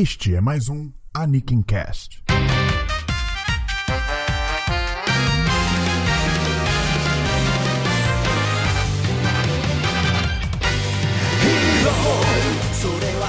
[0.00, 2.22] Este é mais um Anakin Cast.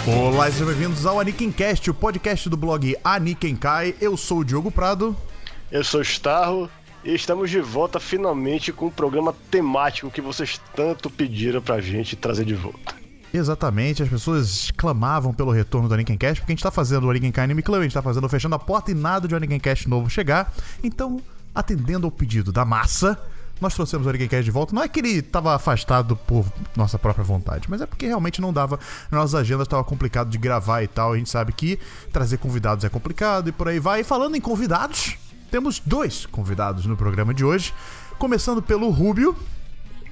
[0.05, 3.95] Olá, sejam bem-vindos ao Anakin Cast, o podcast do blog Anakin Kai.
[3.99, 5.17] Eu sou o Diogo Prado.
[5.71, 6.69] Eu sou o Starro
[7.03, 12.15] e estamos de volta finalmente com o programa temático que vocês tanto pediram pra gente
[12.15, 12.98] trazer de volta.
[13.33, 17.31] Exatamente, as pessoas clamavam pelo retorno do Anakin Cast, porque a gente tá fazendo o
[17.31, 19.87] Kai Anime Club, a gente tá fazendo fechando a porta e nada de Anakin Cast
[19.87, 20.51] novo chegar.
[20.83, 21.21] Então,
[21.53, 23.19] atendendo ao pedido da massa,
[23.61, 24.73] nós trouxemos o Cast de volta.
[24.73, 26.45] Não é que ele tava afastado por
[26.75, 28.79] nossa própria vontade, mas é porque realmente não dava.
[29.11, 31.13] Nossas agendas tava complicado de gravar e tal.
[31.13, 31.77] A gente sabe que
[32.11, 34.01] trazer convidados é complicado e por aí vai.
[34.01, 35.17] E falando em convidados,
[35.51, 37.73] temos dois convidados no programa de hoje.
[38.17, 39.35] Começando pelo Rubio.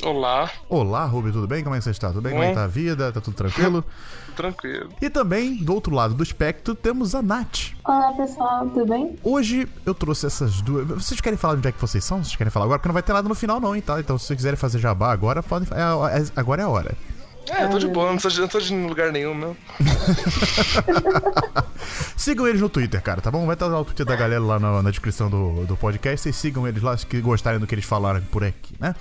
[0.04, 1.64] Olá, Olá, Rubio, tudo bem?
[1.64, 2.10] Como é que você está?
[2.10, 2.32] Tudo bem?
[2.32, 3.12] Como é que tá a vida?
[3.12, 3.84] Tá tudo tranquilo?
[4.38, 4.90] tranquilo.
[5.02, 7.72] E também, do outro lado do espectro, temos a Nath.
[7.84, 9.16] Olá pessoal, tudo bem?
[9.24, 10.88] Hoje eu trouxe essas duas.
[10.88, 12.24] Vocês querem falar de onde é que vocês são?
[12.24, 12.78] Vocês querem falar agora?
[12.80, 14.00] Porque não vai ter nada no final, não, hein, tá?
[14.00, 15.68] Então, se vocês quiserem fazer jabá agora, podem.
[15.72, 16.96] é é- agora é a hora.
[17.50, 19.56] É, eu tô de boa, não tô de, não tô de lugar nenhum, não.
[22.18, 23.46] Sigam eles no Twitter, cara, tá bom?
[23.46, 26.22] Vai estar lá o Twitter da galera lá na, na descrição do, do podcast.
[26.22, 28.96] Vocês sigam eles lá se gostarem do que eles falaram por aqui, né?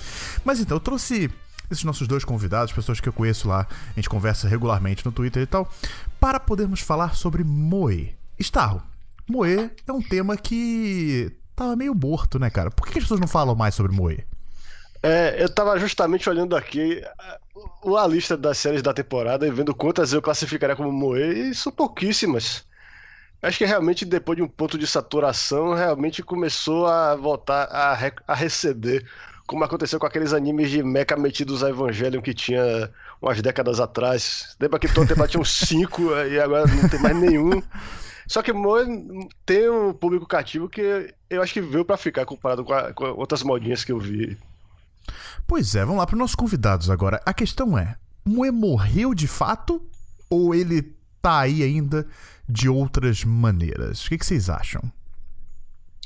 [0.44, 1.30] Mas então, eu trouxe
[1.70, 5.42] esses nossos dois convidados, pessoas que eu conheço lá, a gente conversa regularmente no Twitter
[5.42, 5.68] e tal,
[6.20, 8.14] para podermos falar sobre Moe.
[8.38, 8.82] Starro,
[9.28, 12.70] Moe é um tema que tava meio morto, né, cara?
[12.70, 14.24] Por que as pessoas não falam mais sobre Moe?
[15.02, 17.02] É, eu tava justamente olhando aqui
[17.96, 21.72] a, lista das séries da temporada e vendo quantas eu classificaria como Moe, e são
[21.72, 22.64] pouquíssimas.
[23.42, 28.12] Acho que realmente depois de um ponto de saturação, realmente começou a voltar a, re-
[28.26, 29.06] a receder,
[29.46, 32.90] como aconteceu com aqueles animes de mecha metidos a Evangelion que tinha
[33.22, 34.56] umas décadas atrás.
[34.58, 37.62] Lembra que toda temporada tinha uns cinco e agora não tem mais nenhum.
[38.26, 38.84] Só que Moe
[39.44, 43.04] tem um público cativo que eu acho que veio pra ficar comparado com, a- com
[43.12, 44.36] outras modinhas que eu vi.
[45.46, 47.20] Pois é, vamos lá para os nossos convidados agora.
[47.24, 49.80] A questão é: Moe morreu de fato
[50.28, 50.82] ou ele
[51.22, 52.06] tá aí ainda
[52.48, 54.04] de outras maneiras?
[54.04, 54.82] O que, que vocês acham?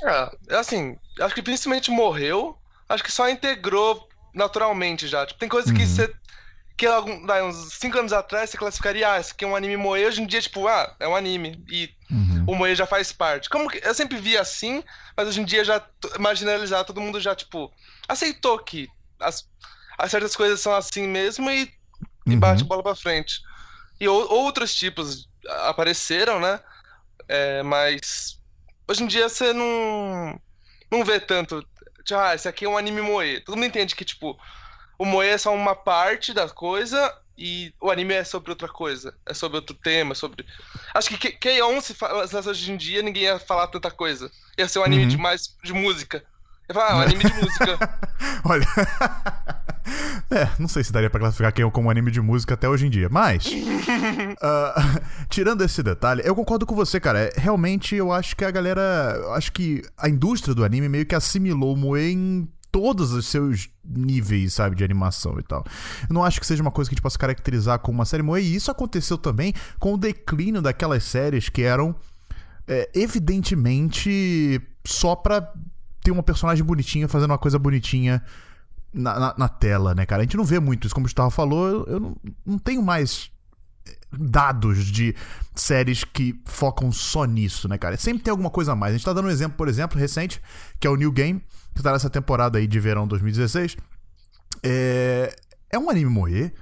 [0.03, 2.57] Ah, é assim, acho que principalmente morreu,
[2.89, 5.27] acho que só integrou naturalmente já.
[5.27, 5.87] Tipo, tem coisas que Uhum.
[5.87, 6.13] você.
[6.77, 9.77] Que algum, vai, uns 5 anos atrás você classificaria, ah, isso aqui é um anime
[9.77, 11.63] moe, hoje em dia, tipo, ah, é um anime.
[11.69, 12.45] E Uhum.
[12.47, 13.51] o moe já faz parte.
[13.51, 13.87] Como que.
[13.87, 14.83] Eu sempre vi assim,
[15.15, 15.85] mas hoje em dia já
[16.19, 17.71] marginalizado, todo mundo já, tipo,
[18.09, 18.89] aceitou que
[19.21, 19.45] as,
[19.99, 21.71] as certas coisas são assim mesmo e
[22.27, 22.41] e Uhum.
[22.41, 23.41] bate a bola pra frente.
[24.01, 25.29] E ou- outros tipos
[25.67, 26.61] apareceram, né?
[27.29, 28.39] É, mas
[28.89, 30.41] hoje em dia você não,
[30.91, 31.63] não vê tanto.
[32.05, 33.41] Tipo, ah, esse aqui é um anime moe.
[33.41, 34.39] Todo mundo entende que, tipo,
[34.99, 39.17] o moe é só uma parte da coisa e o anime é sobre outra coisa.
[39.27, 40.47] É sobre outro tema, sobre.
[40.95, 44.31] Acho que Keion, se falasse hoje em dia, ninguém ia falar tanta coisa.
[44.59, 45.09] Ia ser um anime Uhum.
[45.09, 46.25] de mais de música.
[46.75, 47.99] Ah, um anime de música.
[48.45, 48.67] Olha.
[50.31, 52.91] é, não sei se daria pra classificar quem como anime de música até hoje em
[52.91, 53.51] dia, mas.
[54.41, 57.19] ah, tirando esse detalhe, eu concordo com você, cara.
[57.21, 58.83] É, Realmente eu acho que a galera.
[59.35, 63.69] Acho que a indústria do anime meio que assimilou o Moe em todos os seus
[63.85, 65.65] níveis, sabe, de animação e tal.
[66.09, 68.23] Eu não acho que seja uma coisa que a gente possa caracterizar como uma série
[68.23, 71.97] Moe, e isso aconteceu também com o declínio daquelas séries que eram
[72.69, 75.53] é, evidentemente só pra
[76.11, 78.23] ter uma personagem bonitinha fazendo uma coisa bonitinha
[78.93, 80.23] na, na, na tela, né, cara?
[80.23, 83.31] A gente não vê muito isso, como o Gustavo falou, eu, não, não tenho mais
[83.87, 85.15] eh, dados de
[85.55, 87.97] séries que focam só nisso, né, cara?
[87.97, 88.95] Sempre tem alguma coisa a mais.
[88.95, 90.41] A gente tá dando um exemplo, por exemplo, recente,
[90.81, 91.41] que é o New Game,
[91.75, 93.77] que tá nessa temporada aí de verão 2016.
[94.63, 95.35] É,
[95.71, 96.53] é um anime moe.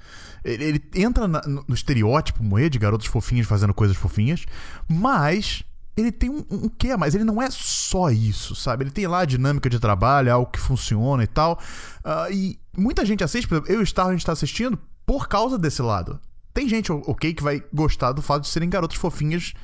[0.44, 4.44] Ele, ele entra na- no, no estereótipo moe de garotos fofinhos fazendo coisas fofinhas,
[4.88, 5.64] mas
[6.00, 7.14] ele tem um, um quê a mais?
[7.14, 8.84] Ele não é só isso, sabe?
[8.84, 11.58] Ele tem lá a dinâmica de trabalho, algo que funciona e tal.
[12.04, 14.78] Ah, e muita gente assiste, por exemplo, eu e o Star, a gente tá assistindo
[15.04, 16.20] por causa desse lado.
[16.54, 19.54] Tem gente, ok, que vai gostar do fato de serem garotos fofinhos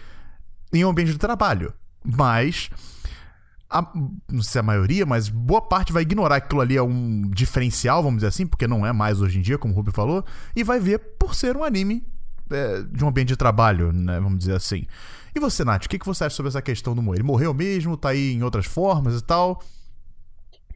[0.72, 1.72] em um ambiente de trabalho.
[2.04, 2.70] Mas.
[3.70, 3.90] a-
[4.30, 6.82] não sei se é a maioria, mas boa parte vai ignorar que aquilo ali é
[6.82, 9.90] um diferencial, vamos dizer assim, porque não é mais hoje em dia, como o Ruby
[9.90, 12.06] falou, e vai ver por ser um anime
[12.50, 14.20] é, de um ambiente de trabalho, né?
[14.20, 14.86] Vamos dizer assim.
[15.34, 17.16] E você, Nath, o que, que você acha sobre essa questão do Moe?
[17.16, 19.60] Ele morreu mesmo, tá aí em outras formas e tal?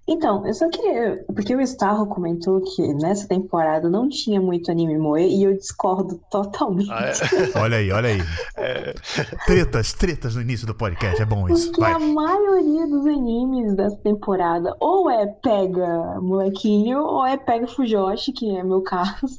[0.08, 1.22] Então, eu só queria.
[1.26, 6.18] Porque o Starro comentou que nessa temporada não tinha muito anime moe e eu discordo
[6.30, 6.90] totalmente.
[6.90, 7.12] Ah, é?
[7.60, 8.20] Olha aí, olha aí.
[8.56, 8.94] É,
[9.44, 11.70] Tretas, tretas no início do podcast, é bom isso.
[11.70, 12.08] Porque a Vai.
[12.08, 18.64] maioria dos animes dessa temporada ou é pega molequinho ou é pega Fujoshi, que é
[18.64, 19.38] meu caso.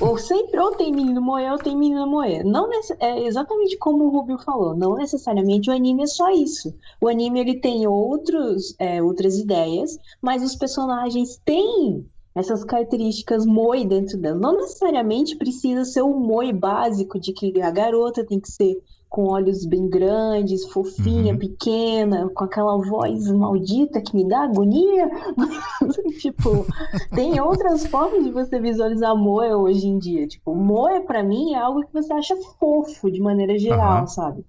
[0.00, 2.42] Ou sempre ou tem menino moe ou tem menina moe.
[2.44, 2.70] Não
[3.00, 4.76] é exatamente como o Rubio falou.
[4.76, 6.74] Não necessariamente o anime é só isso.
[7.00, 13.86] O anime ele tem outros, é, outras ideias, mas os personagens têm essas características moe
[13.86, 14.38] dentro dela.
[14.38, 18.76] Não necessariamente precisa ser o moe básico de que a garota tem que ser
[19.14, 21.38] com olhos bem grandes, fofinha, Uhum.
[21.38, 25.08] pequena, com aquela voz maldita que me dá agonia.
[26.20, 26.66] tipo,
[27.14, 30.26] tem outras formas de você visualizar Moe hoje em dia.
[30.26, 34.06] Tipo, Moe pra mim é algo que você acha fofo de maneira geral, Aham.
[34.08, 34.44] sabe?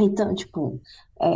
[0.00, 0.80] Então, tipo,
[1.20, 1.28] é,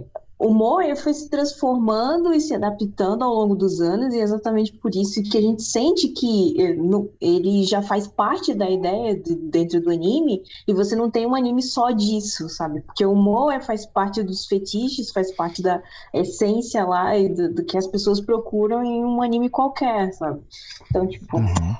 [0.00, 0.04] é,
[0.38, 4.72] o Moe foi se transformando e se adaptando ao longo dos anos, e é exatamente
[4.78, 6.76] por isso que a gente sente que eh,
[7.20, 11.34] ele já faz parte da ideia de- dentro do anime, e você não tem um
[11.34, 12.82] anime só disso, sabe?
[12.82, 17.64] Porque o Moe faz parte dos fetiches, faz parte da essência lá e do, do
[17.64, 20.42] que as pessoas procuram em um anime qualquer, sabe?
[20.90, 21.76] Então, tipo, Uhum.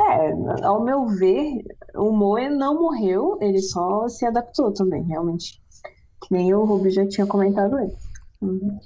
[0.00, 0.32] é,
[0.64, 1.62] ao meu ver,
[1.94, 5.60] o Moe não morreu, ele só se adaptou também, realmente.
[6.26, 7.96] Que nem o Ruby já tinha comentado antes.
[8.40, 8.78] Uhum.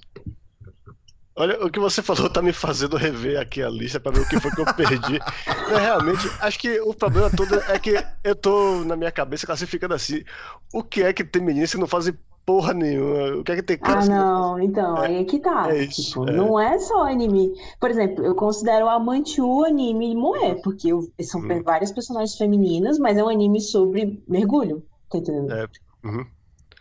[1.36, 4.26] Olha, o que você falou tá me fazendo rever aqui a lista pra ver o
[4.26, 5.18] que foi que eu perdi.
[5.66, 9.94] Mas, realmente, acho que o problema todo é que eu tô na minha cabeça classificando
[9.94, 10.22] assim:
[10.72, 12.12] o que é que tem meninas que não fazem
[12.44, 13.36] porra nenhuma?
[13.38, 15.70] O que é que tem Ah, caras que não, então, aí é que tá.
[15.74, 16.32] É isso, Tipo, é.
[16.32, 17.52] não é só anime.
[17.80, 21.62] Por exemplo, eu considero o Amanchu anime Moe, porque eu- são Hum.
[21.62, 25.52] várias personagens femininas, mas é um anime sobre mergulho, tá entendendo?
[25.52, 25.66] É.
[26.04, 26.26] Uhum.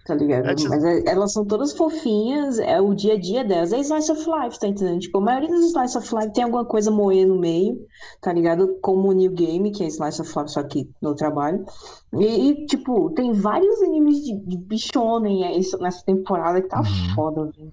[0.10, 0.48] Tá ligado?
[0.50, 4.12] É Mas é- elas são todas fofinhas, é o dia a dia delas, é slice
[4.12, 5.00] of life, tá entendendo?
[5.02, 7.78] Tipo, a maioria dos slice of life tem alguma coisa moe no meio,
[8.20, 8.80] tá ligado?
[8.82, 11.64] Como o New Game, que é slice of life, só que no trabalho.
[12.18, 16.80] E, e, tipo, tem vários animes de, de bichonem é isso, nessa temporada que tá
[16.80, 17.14] Uhum.
[17.14, 17.72] foda, velho.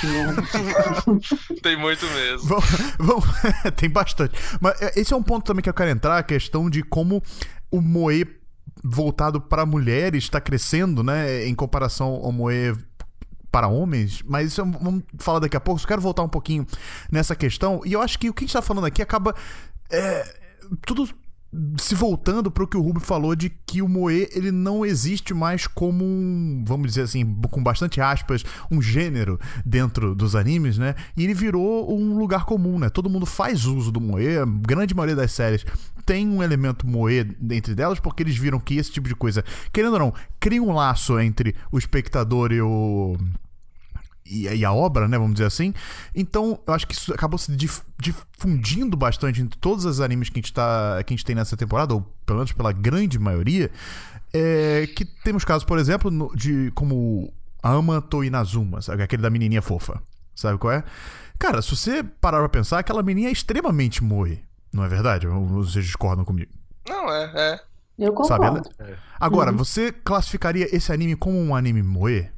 [1.62, 2.48] Tem muito mesmo.
[2.48, 2.64] Vamos,
[2.98, 3.24] vamos-
[3.76, 4.34] tem bastante.
[4.60, 7.22] Mas é, esse é um ponto também que eu quero entrar, a questão de como
[7.70, 8.24] o Moe
[8.82, 12.76] voltado para mulheres está crescendo, né, em comparação ao Moe
[13.50, 15.80] para homens, mas isso vamos falar daqui a pouco.
[15.80, 16.66] Só quero voltar um pouquinho
[17.10, 17.80] nessa questão.
[17.84, 19.34] E eu acho que o que a gente tá falando aqui acaba
[19.90, 20.34] é,
[20.84, 21.08] tudo
[21.78, 25.32] se voltando para o que o Ruby falou de que o Moe ele não existe
[25.32, 30.94] mais como um, vamos dizer assim, com bastante aspas, um gênero dentro dos animes, né?
[31.16, 32.90] E ele virou um lugar comum, né?
[32.90, 35.64] Todo mundo faz uso do Moe, a grande maioria das séries
[36.04, 39.92] tem um elemento Moe entre delas porque eles viram que esse tipo de coisa, querendo
[39.92, 43.14] ou não, cria um laço entre o espectador e o
[44.30, 45.72] e, e a obra, né, vamos dizer assim.
[46.14, 50.38] Então, eu acho que isso acabou se dif- difundindo bastante entre todos os animes que
[50.38, 53.70] a gente, tá, que a gente tem nessa temporada, ou pelo menos pela grande maioria.
[54.32, 57.32] É, que temos casos, por exemplo, no- de como
[57.62, 59.02] Amato Inazuma, sabe?
[59.02, 60.02] Aquele da menininha fofa.
[60.34, 60.84] Sabe qual é?
[61.38, 64.40] Cara, se você parar pra pensar, aquela menininha é extremamente moe.
[64.72, 65.26] Não é verdade?
[65.26, 66.52] Vocês discordam comigo?
[66.88, 67.60] Não, é, é.
[67.98, 68.44] Eu Sabe?
[68.46, 68.70] concordo.
[69.18, 69.56] Agora, Uhum.
[69.56, 72.28] você classificaria esse anime como um anime moe?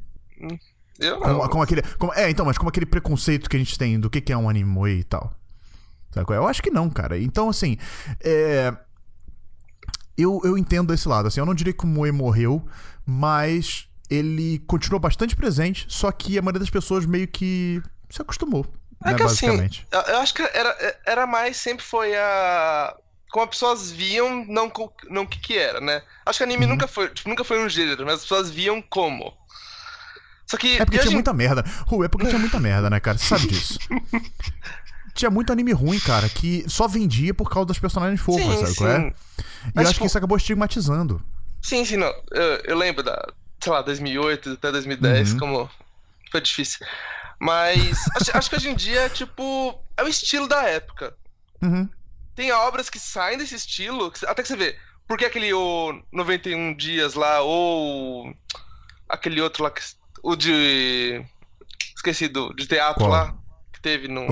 [1.00, 1.62] Eu não.
[1.62, 1.82] aquele.
[2.14, 4.48] é, então, mas como aquele preconceito que a gente tem do que, que é um
[4.48, 5.32] anime e tal.
[6.12, 6.42] Sabe qual é?
[6.42, 7.18] Eu acho que não, cara.
[7.18, 7.76] Então, assim.
[8.22, 8.72] É,
[10.16, 11.28] eu, eu entendo esse lado.
[11.28, 12.64] Assim, eu não diria que o moe morreu,
[13.06, 17.80] mas ele continuou bastante presente, só que a maioria das pessoas meio que
[18.10, 18.66] se acostumou.
[19.04, 19.86] É né, que assim, basicamente.
[19.90, 22.94] eu, eu acho que era, era mais, sempre foi a.
[23.30, 26.02] Como as pessoas viam, não co- não o que que era, né?
[26.26, 26.72] Acho que anime Uhum.
[26.72, 29.32] nunca foi, tipo, nunca foi um gênero, mas as pessoas viam como.
[30.50, 30.76] Só que.
[30.78, 31.64] É porque tinha em- muita merda.
[31.86, 33.16] Ru, é porque tinha muita merda, né, cara?
[33.18, 33.78] Você sabe disso.
[35.14, 38.74] tinha muito anime ruim, cara, que só vendia por causa das personagens fofas, Sim, sabe
[38.76, 38.96] qual é?
[39.00, 39.06] sim.
[39.08, 41.22] E Mas, eu acho tipo, que isso acabou estigmatizando.
[41.62, 42.12] Sim, sim, não.
[42.30, 45.38] Eu, eu lembro da, sei lá, 2008 até 2010, Uhum.
[45.38, 45.70] como
[46.30, 46.86] foi difícil.
[47.38, 51.14] Mas acho, acho que hoje em dia, tipo, é o estilo da época.
[51.62, 51.88] Uhum.
[52.34, 54.76] Tem obras que saem desse estilo, que- até que você vê,
[55.06, 58.32] por que aquele o 91 Dias lá, ou
[59.08, 59.82] aquele outro lá, que,
[60.22, 61.24] o de.
[61.96, 63.10] Esqueci do, de teatro Qual?
[63.10, 63.34] lá,
[63.72, 64.26] que teve no.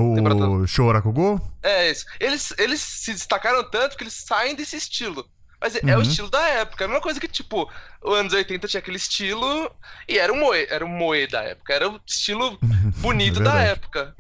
[0.63, 1.41] O Shorakugo?
[1.63, 2.07] É isso.
[2.19, 5.29] Eles, eles se destacaram tanto que eles saem desse estilo.
[5.61, 5.99] Mas é Uhum.
[5.99, 6.85] o estilo da época.
[6.85, 7.69] É a mesma coisa que, tipo,
[8.03, 9.69] os anos 80 tinha aquele estilo
[10.09, 11.75] e era o moe, era o moe da época.
[11.75, 12.57] Era o estilo
[13.03, 14.15] bonito É da época.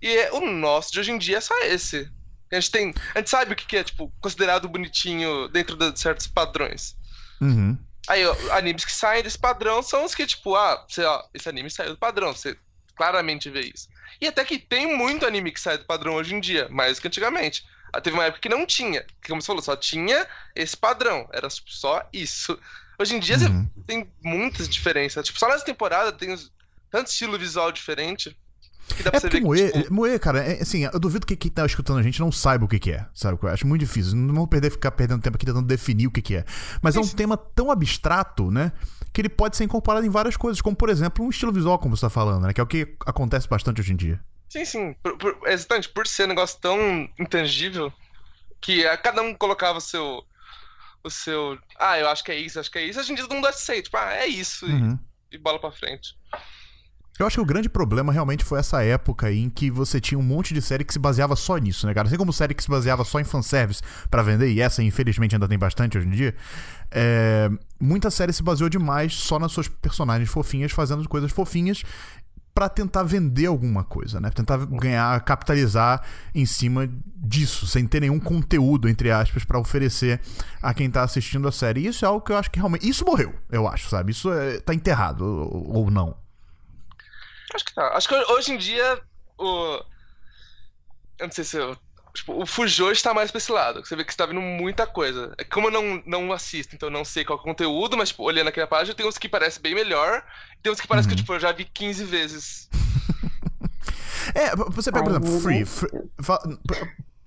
[0.00, 2.10] E é- o nosso de hoje em dia é só esse.
[2.50, 2.94] A gente tem.
[3.14, 6.96] A gente sabe o que que é, tipo, considerado bonitinho dentro de certos padrões.
[7.40, 7.76] Uhum.
[8.08, 11.48] Aí, ó, animes que saem desse padrão são os que, tipo, ah, você, ó, esse
[11.48, 12.56] anime saiu do padrão, você
[12.96, 13.88] claramente vê isso.
[14.20, 17.00] E até que tem muito anime que sai do padrão hoje em dia, mais do
[17.02, 17.64] que antigamente.
[17.92, 21.28] Ah, Teve uma época que não tinha, que como você falou, só tinha esse padrão,
[21.32, 22.58] era só isso.
[22.98, 23.68] Hoje em dia você Uhum.
[23.86, 25.26] tem muitas diferenças.
[25.26, 26.36] Tipo, só nessa temporada tem
[26.90, 28.36] tanto estilo visual diferente.
[28.88, 31.00] Que dá pra É você porque ver que, moer, tipo, moer, cara, é, assim, eu
[31.00, 33.38] duvido que quem tá escutando a gente não saiba o que, que é, sabe?
[33.42, 34.14] Eu acho muito difícil.
[34.14, 36.44] Não vamos perder, ficar perdendo tempo aqui tentando definir o que, que é.
[36.82, 37.16] Mas é um Isso.
[37.16, 38.72] tema tão abstrato, né?
[39.12, 41.96] Que ele pode ser incorporado em várias coisas, como por exemplo um estilo visual, como
[41.96, 42.52] você tá falando, né?
[42.52, 44.20] Que é o que acontece bastante hoje em dia.
[44.48, 44.94] Sim, sim.
[45.02, 46.78] Por, por, exatamente, por ser um negócio tão
[47.18, 47.92] intangível
[48.60, 50.22] que a, cada um colocava o seu.
[51.02, 51.58] O seu.
[51.78, 52.98] Ah, eu acho que é isso, acho que é isso.
[53.00, 53.82] Hoje em dia todo mundo aceita.
[53.84, 54.66] Tipo, ah, é isso.
[54.66, 54.98] e- Uhum.
[55.32, 56.16] E, bola pra frente.
[57.18, 60.22] Eu acho que o grande problema realmente foi essa época em que você tinha um
[60.22, 62.08] monte de série que se baseava só nisso, né, cara?
[62.08, 63.80] Assim como série que se baseava só em fanservice
[64.10, 66.34] pra vender, e essa infelizmente ainda tem bastante hoje em dia,
[66.90, 71.84] é, muita série se baseou demais só nas suas personagens fofinhas fazendo coisas fofinhas
[72.52, 74.30] pra tentar vender alguma coisa, né?
[74.30, 76.02] Tentar ganhar, capitalizar
[76.34, 80.20] em cima disso, sem ter nenhum conteúdo, entre aspas, pra oferecer
[80.62, 81.80] a quem tá assistindo a série.
[81.80, 82.88] E isso é algo que eu acho que realmente.
[82.88, 84.12] Isso morreu, eu acho, sabe?
[84.12, 86.23] Isso é, tá enterrado, ou não.
[87.54, 87.88] Acho que tá.
[87.96, 89.00] Acho que hoje em dia
[89.38, 89.80] o.
[91.18, 91.76] Eu não sei se eu.
[92.12, 93.84] Tipo, o Fujô está mais pra esse lado.
[93.84, 95.34] Você vê que está vindo muita coisa.
[95.36, 98.10] É Como eu não, não assisto, então eu não sei qual é o conteúdo, mas,
[98.10, 100.22] tipo, olhando aqui na página, tem uns que parecem bem melhor,
[100.62, 101.14] tem uns que parece Uhum.
[101.14, 102.68] que, tipo, eu já vi 15 vezes.
[104.34, 105.64] É, você pega, por exemplo, Free.
[105.66, 105.90] Free
[106.22, 106.40] fa-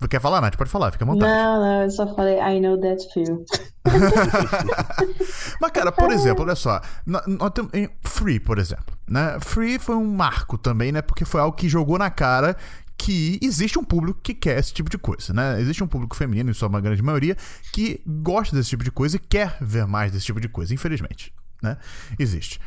[0.08, 0.56] Quer falar, Nath?
[0.56, 1.30] Pode falar, fica à vontade.
[1.32, 3.44] Não, não, eu só falei I know that feel.
[5.60, 6.80] Mas, cara, por exemplo, olha só.
[7.04, 8.96] nó- Nós temos, em Free, por exemplo.
[9.08, 9.38] Né?
[9.40, 11.02] Free foi um marco também, né?
[11.02, 12.56] Porque foi algo que jogou na cara
[12.96, 15.60] que existe um público que quer esse tipo de coisa, né?
[15.60, 17.36] Existe um público feminino, em sua grande maioria,
[17.72, 21.32] que gosta desse tipo de coisa e quer ver mais desse tipo de coisa, infelizmente,
[21.62, 21.76] né?
[22.18, 22.60] Existe.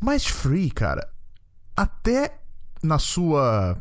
[0.00, 1.08] Mas Free, cara,
[1.76, 2.34] até
[2.82, 3.80] na sua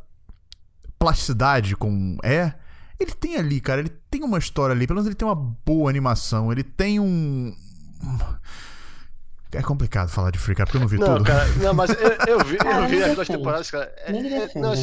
[1.00, 2.53] plasticidade como é,
[2.99, 5.89] ele tem ali, cara, ele tem uma história ali, pelo menos ele tem uma boa
[5.89, 7.55] animação, ele tem um.
[9.51, 11.23] É complicado falar de Free, cara, porque eu não vi Não, tudo.
[11.25, 13.93] cara, não, mas eu, eu vi, eu vi nem as duas temporadas, cara.
[13.99, 14.77] É- é- não, é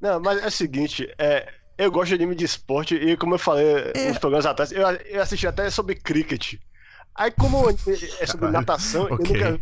[0.00, 3.38] não, mas é o seguinte, é, eu gosto de anime de esporte e como eu
[3.38, 4.10] falei É.
[4.10, 6.54] uns programas atrás, eu, eu assisti até sobre cricket.
[7.14, 8.52] Aí como é sobre Caralho.
[8.52, 9.18] natação, Ok.
[9.42, 9.60] eu nunca.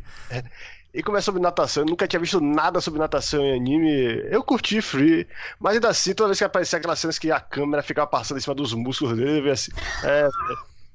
[0.96, 4.22] E como é sobre natação, eu nunca tinha visto nada sobre natação em anime.
[4.30, 5.26] Eu curti Free,
[5.60, 8.40] mas ainda assim, toda vez que aparecia aquelas cenas que a câmera ficava passando em
[8.40, 9.70] cima dos músculos dele, eu via assim.
[10.02, 10.28] É,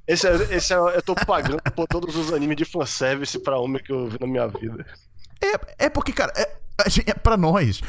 [0.07, 3.81] esse, é- esse é, eu tô pagando por todos os animes de fanservice pra homem
[3.81, 4.85] que eu vi na minha vida.
[5.39, 6.49] É, é porque, cara, é,
[7.05, 7.81] é pra nós.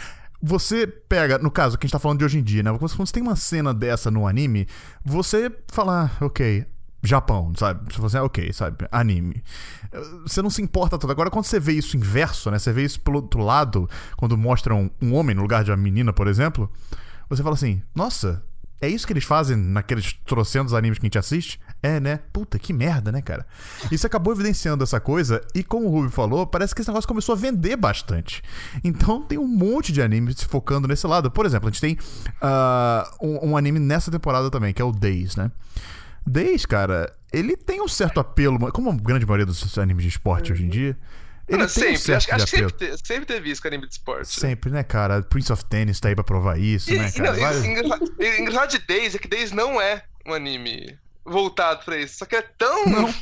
[0.45, 2.77] Você pega, no caso, que a gente tá falando de hoje em dia, né?
[2.77, 4.67] Quando você tem uma cena dessa no anime,
[5.05, 6.67] você fala, ah, ok,
[7.03, 7.81] Japão, sabe?
[7.85, 8.87] Você fala assim, ah, ok, sabe?
[8.91, 9.43] Anime.
[10.23, 11.11] Você não se importa tanto.
[11.11, 12.59] Agora, quando você vê isso inverso, né?
[12.59, 16.13] Você vê isso pelo outro lado, quando mostram um homem no lugar de uma menina,
[16.13, 16.71] por exemplo,
[17.29, 18.43] você fala assim, nossa,
[18.83, 21.61] é isso que eles fazem naqueles trocentos animes que a gente assiste?
[21.81, 22.21] É, né?
[22.33, 23.47] Puta, que merda, né, cara?
[23.91, 27.35] Isso acabou evidenciando essa coisa, e como o Ruby falou, parece que esse negócio começou
[27.35, 28.43] a vender bastante.
[28.83, 31.31] Então tem um monte de animes se focando nesse lado.
[31.31, 31.99] Por exemplo, a gente tem
[32.41, 35.51] ah, um, um anime nessa temporada também, que é o Days, né?
[36.27, 40.53] Days, cara, ele tem um certo apelo, como a grande maioria dos animes de esporte
[40.53, 40.97] hoje em dia.
[41.49, 41.99] Ele tem um sempre.
[41.99, 44.29] certo Acho, acho que sempre, sempre teve isso com anime de esporte.
[44.29, 45.23] Sempre, né, cara?
[45.23, 47.33] Prince of Tennis tá aí pra provar isso, E, né, cara?
[47.33, 51.97] não, Vários- engraçado, engraçado de Days é que Days não é um anime voltado pra
[51.99, 52.19] isso.
[52.19, 52.87] Só que é tão.
[52.87, 53.15] Não.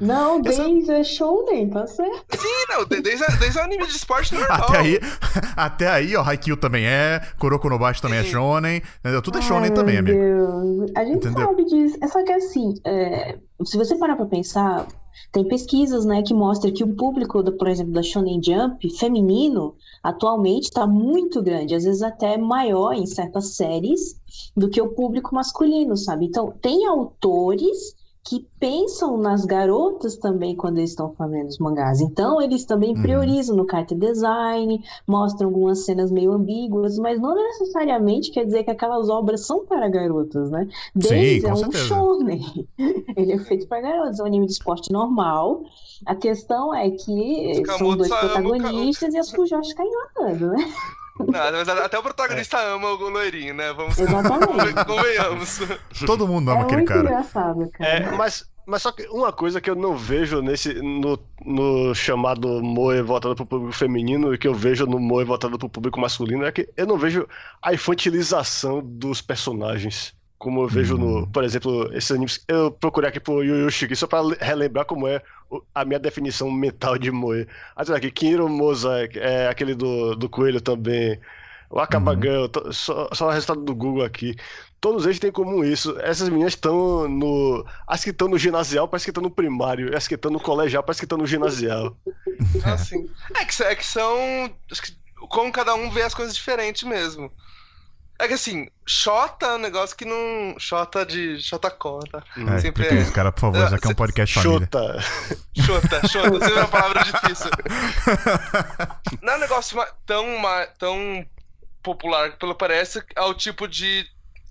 [0.00, 2.24] Não, Essa- Days é shounen, tá certo?
[2.38, 2.84] Sim, não.
[2.86, 4.62] Days é, Days é um anime de esporte normal.
[4.68, 4.98] Até aí,
[5.56, 8.30] até aí, ó, Haikyuu também é, Kuroko no Bashi também é Sim.
[8.30, 9.20] shonen, entendeu?
[9.22, 10.76] Tudo é shonen Ai, também, meu amigo.
[10.78, 10.90] Deus.
[10.96, 11.46] A gente Entendeu?
[11.48, 11.98] sabe disso.
[12.00, 14.86] É só que assim, é, se você parar pra pensar,
[15.32, 19.74] tem pesquisas, né, que mostram que o público, do, por exemplo, da Shonen Jump feminino,
[20.02, 24.16] atualmente está muito grande, às vezes até maior em certas séries
[24.56, 26.24] do que o público masculino, sabe?
[26.26, 32.00] Então, tem autores que pensam nas garotas também quando eles estão fazendo os mangás.
[32.00, 33.02] Então, eles também Uhum.
[33.02, 38.70] priorizam no character design, mostram algumas cenas meio ambíguas, mas não necessariamente quer dizer que
[38.70, 40.68] aquelas obras são para garotas, né?
[40.94, 41.84] Days com é um certeza.
[41.84, 42.68] shonen.
[43.16, 45.62] Ele é feito para garotas, é um anime de esporte normal.
[46.06, 50.58] A questão é que são dois protagonistas e as Fujoshi caem matando, né?
[51.26, 53.72] Não, mas até o protagonista ama o loirinho, né?
[53.72, 54.84] Vamos Exatamente.
[54.86, 55.60] convenhamos.
[56.06, 57.00] Todo mundo ama É aquele muito cara.
[57.00, 57.90] engraçado, cara.
[57.90, 62.62] É, mas, mas só que uma coisa que eu não vejo nesse no, no chamado
[62.62, 66.44] Moe voltado pro público feminino e que eu vejo no Moe voltado pro público masculino
[66.44, 67.26] é que eu não vejo
[67.62, 70.14] a infantilização dos personagens.
[70.40, 71.26] Como eu vejo no, Hum.
[71.26, 72.42] por exemplo, esses animes.
[72.48, 75.20] Eu procurei aqui pro Yu Yu Shiki só pra relembrar como é
[75.74, 77.46] a minha definição mental de Moe.
[77.76, 81.20] Ah, tem aqui, Kiro Mosaic, é aquele do, do coelho também.
[81.68, 84.34] O Akabagan, to- só, só o resultado do Google aqui.
[84.80, 85.94] Todos eles têm comum isso.
[86.00, 87.64] Essas meninas estão no.
[87.86, 89.94] As que estão no ginasial parece que estão no primário.
[89.94, 91.94] As que estão no colegial parece que estão no ginasial.
[92.64, 93.06] Ah, sim.
[93.36, 94.16] É que, é que são.
[94.72, 94.92] Acho que
[95.28, 97.30] como cada um vê as coisas diferentes mesmo.
[98.20, 100.54] É que assim, Xota é um negócio que não.
[100.58, 102.22] Xota de Xotacon, tá?
[102.54, 102.94] É, Sempre é.
[102.94, 104.58] isso, cara, por favor, já que é um podcast família.
[104.60, 105.00] Chuta.
[105.64, 107.50] Xota, Xota, sempre é uma palavra difícil.
[109.22, 110.26] Não é um negócio tão,
[110.78, 111.26] tão
[111.82, 114.06] popular, pelo parece, é o tipo de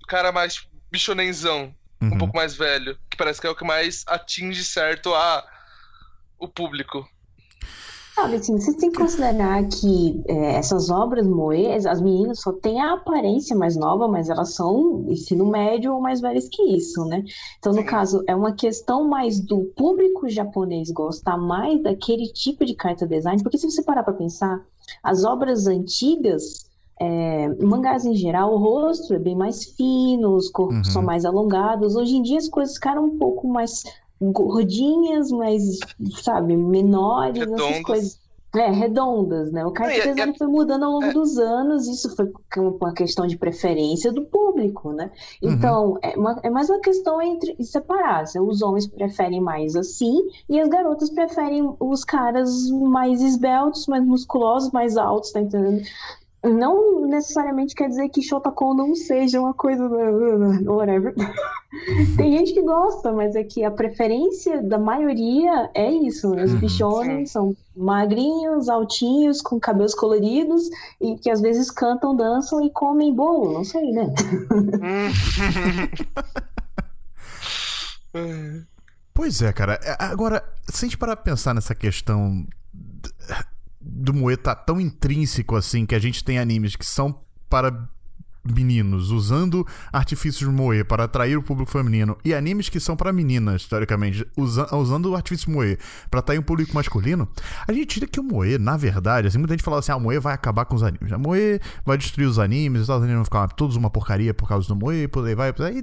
[0.08, 2.18] cara mais bichonenzão, um Uhum.
[2.18, 5.44] pouco mais velho, que parece que é o que mais atinge certo a
[6.38, 7.06] o público.
[8.18, 12.78] Sabe, assim, você tem que considerar que é, essas obras moe, as meninas só têm
[12.80, 17.24] a aparência mais nova, mas elas são ensino médio ou mais velhas que isso, né?
[17.58, 22.74] Então, no caso, é uma questão mais do público japonês gostar mais daquele tipo de
[22.74, 24.60] carta design, porque se você parar para pensar,
[25.02, 26.68] as obras antigas,
[27.00, 30.92] é, mangás em geral, o rosto é bem mais fino, os corpos Uhum.
[30.92, 31.96] são mais alongados.
[31.96, 33.82] Hoje em dia as coisas ficaram um pouco mais
[34.20, 35.78] gordinhas, mais,
[36.22, 37.82] sabe, menores, essas Redondas.
[37.82, 38.20] coisas.
[38.52, 39.64] É, redondas, né?
[39.64, 41.12] O e- e- design foi mudando ao longo é.
[41.12, 45.12] dos anos, isso foi com- uma questão de preferência do público, né?
[45.40, 45.52] Uhum.
[45.52, 48.26] Então, é, uma- é mais uma questão entre separar.
[48.26, 54.04] se Os homens preferem mais assim, e as garotas preferem os caras mais esbeltos, mais
[54.04, 55.82] musculosos, mais altos, tá entendendo?
[56.42, 59.86] Não necessariamente quer dizer que Shotacon não seja uma coisa.
[60.66, 61.14] Whatever.
[62.16, 66.30] Tem gente que gosta, mas é que a preferência da maioria é isso.
[66.34, 66.44] né?
[66.44, 66.58] Os Uhum.
[66.58, 70.62] bichones são magrinhos, altinhos, com cabelos coloridos
[71.00, 73.52] e que às vezes cantam, dançam e comem bolo.
[73.52, 74.12] Não sei, né?
[79.14, 79.78] Pois é, cara.
[79.82, 82.46] É, Agora, se a gente parar pra pensar nessa questão
[83.80, 87.88] do Moe tá tão intrínseco assim que a gente tem animes que são para
[88.42, 93.66] meninos usando artifícios Moe para atrair o público feminino e animes que são para meninas,
[93.66, 95.78] teoricamente, usa- usando o artifício Moe
[96.10, 97.28] para atrair um público masculino,
[97.66, 100.00] a gente tira que o Moe, na verdade, assim, muita gente fala assim, ah, o
[100.00, 101.12] Moe vai acabar com os animes.
[101.12, 104.66] A Moe vai destruir os animes, os animes vão ficar todos uma porcaria por causa
[104.66, 105.82] do Moe, por aí vai, por aí.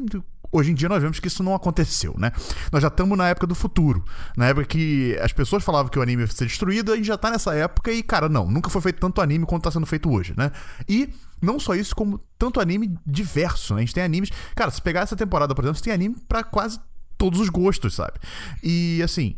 [0.52, 2.32] Hoje em dia nós vemos que isso não aconteceu, né?
[2.72, 4.04] Nós já estamos na época do futuro.
[4.36, 7.18] Na época que as pessoas falavam que o anime ia ser destruído, a gente já
[7.18, 10.12] tá nessa época e, cara, não, nunca foi feito tanto anime quanto tá sendo feito
[10.12, 10.52] hoje, né?
[10.88, 13.82] E não só isso, como tanto anime diverso, né?
[13.82, 14.30] A gente tem animes.
[14.56, 16.80] Cara, se pegar essa temporada, por exemplo, você tem anime pra quase
[17.18, 18.20] todos os gostos, sabe?
[18.64, 19.36] E assim.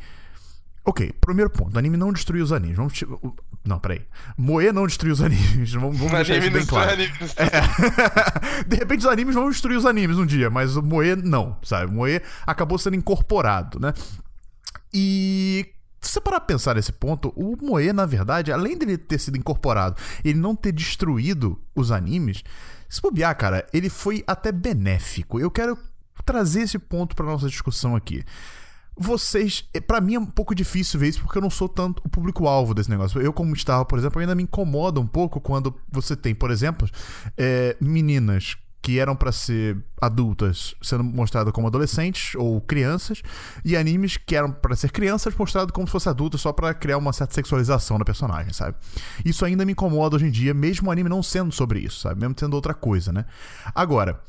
[0.90, 2.76] Ok, primeiro ponto, o anime não destruiu os animes.
[2.78, 2.94] Vamos.
[2.94, 3.06] ti-
[3.64, 4.02] Não, peraí.
[4.36, 5.72] Moe não destruiu os animes.
[5.78, 7.00] Vamos, vamos deixar anime isso bem claro.
[7.38, 8.64] É.
[8.66, 11.92] De repente os animes vão destruir os animes um dia, mas o Moe não, sabe?
[11.92, 13.94] O Moe acabou sendo incorporado, né?
[14.94, 15.68] E
[16.02, 19.38] se você parar pra pensar nesse ponto, o Moe, na verdade, além dele ter sido
[19.38, 22.44] incorporado, ele não ter destruído os animes,
[22.88, 25.40] se bobear, cara, ele foi até benéfico.
[25.40, 25.78] Eu quero
[26.26, 28.24] trazer esse ponto pra nossa discussão aqui.
[29.02, 32.02] Vocês, eh, pra mim é um pouco difícil ver isso porque eu não sou tanto
[32.06, 33.22] o público-alvo desse negócio.
[33.22, 36.86] Eu, como estava, por exemplo, ainda me incomoda um pouco quando você tem, por exemplo,
[37.38, 43.22] eh, meninas que eram pra ser adultas sendo mostradas como adolescentes ou crianças
[43.64, 46.98] e animes que eram pra ser crianças mostrados como se fossem adultos só pra criar
[46.98, 48.78] uma certa sexualização da personagem, sabe?
[49.24, 52.22] Isso ainda me incomoda hoje em dia, mesmo o anime não sendo sobre isso, sabe?
[52.22, 53.26] Mesmo sendo outra coisa, né?
[53.76, 54.22] Agora,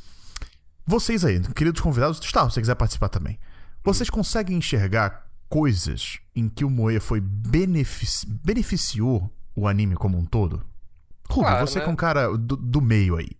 [0.86, 3.38] vocês aí, queridos convidados, está, se você quiser participar também.
[3.82, 10.24] Vocês conseguem enxergar coisas em que o Moe foi benefici- beneficiou o anime como um
[10.24, 10.62] todo?
[11.28, 11.84] Rubo, Claro, você né?
[11.84, 13.30] que é um cara do, do meio aí.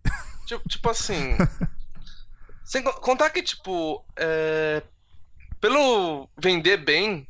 [0.47, 1.37] Tipo, tipo assim.
[2.65, 4.83] sem co- contar que, tipo, é,
[5.61, 7.27] pelo vender bem,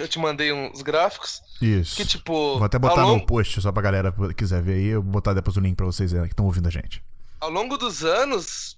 [0.00, 1.96] eu te mandei uns gráficos, Isso.
[1.96, 4.86] que, tipo, Vou até botar longo, no post só pra galera que quiser ver aí.
[4.86, 7.02] Eu vou botar depois o link pra vocês que estão ouvindo a gente.
[7.40, 8.77] ao longo dos anos,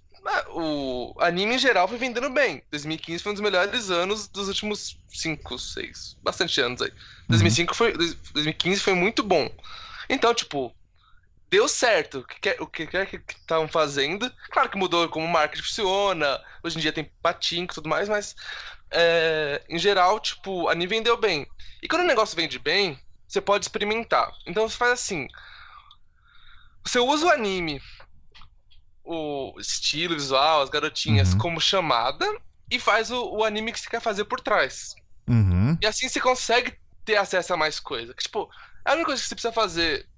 [0.50, 2.62] o anime em geral foi vendendo bem.
[2.70, 6.92] 2015 foi um dos melhores anos dos últimos 5, 6, bastante anos aí.
[7.28, 9.50] 2005 foi, 2015 foi muito bom.
[10.08, 10.74] Então, tipo,
[11.48, 12.20] deu certo.
[12.60, 14.30] O que que estavam fazendo.
[14.50, 16.40] Claro que mudou como o marketing funciona.
[16.62, 18.34] Hoje em dia tem patinco e tudo mais, mas
[18.90, 21.46] é, em geral, tipo, o anime vendeu bem.
[21.82, 24.30] E quando o negócio vende bem, você pode experimentar.
[24.46, 25.28] Então você faz assim.
[26.84, 27.80] Você usa o anime,
[29.04, 31.38] o estilo visual, as garotinhas, Uhum.
[31.38, 32.26] como chamada
[32.70, 34.94] e faz o, o anime que você quer fazer por trás.
[35.28, 35.76] Uhum.
[35.80, 38.14] E assim você consegue ter acesso a mais coisa.
[38.14, 38.48] Que, tipo,
[38.84, 40.08] a única coisa que você precisa fazer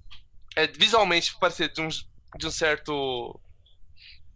[0.55, 3.39] é visualmente parecer de um, de um certo.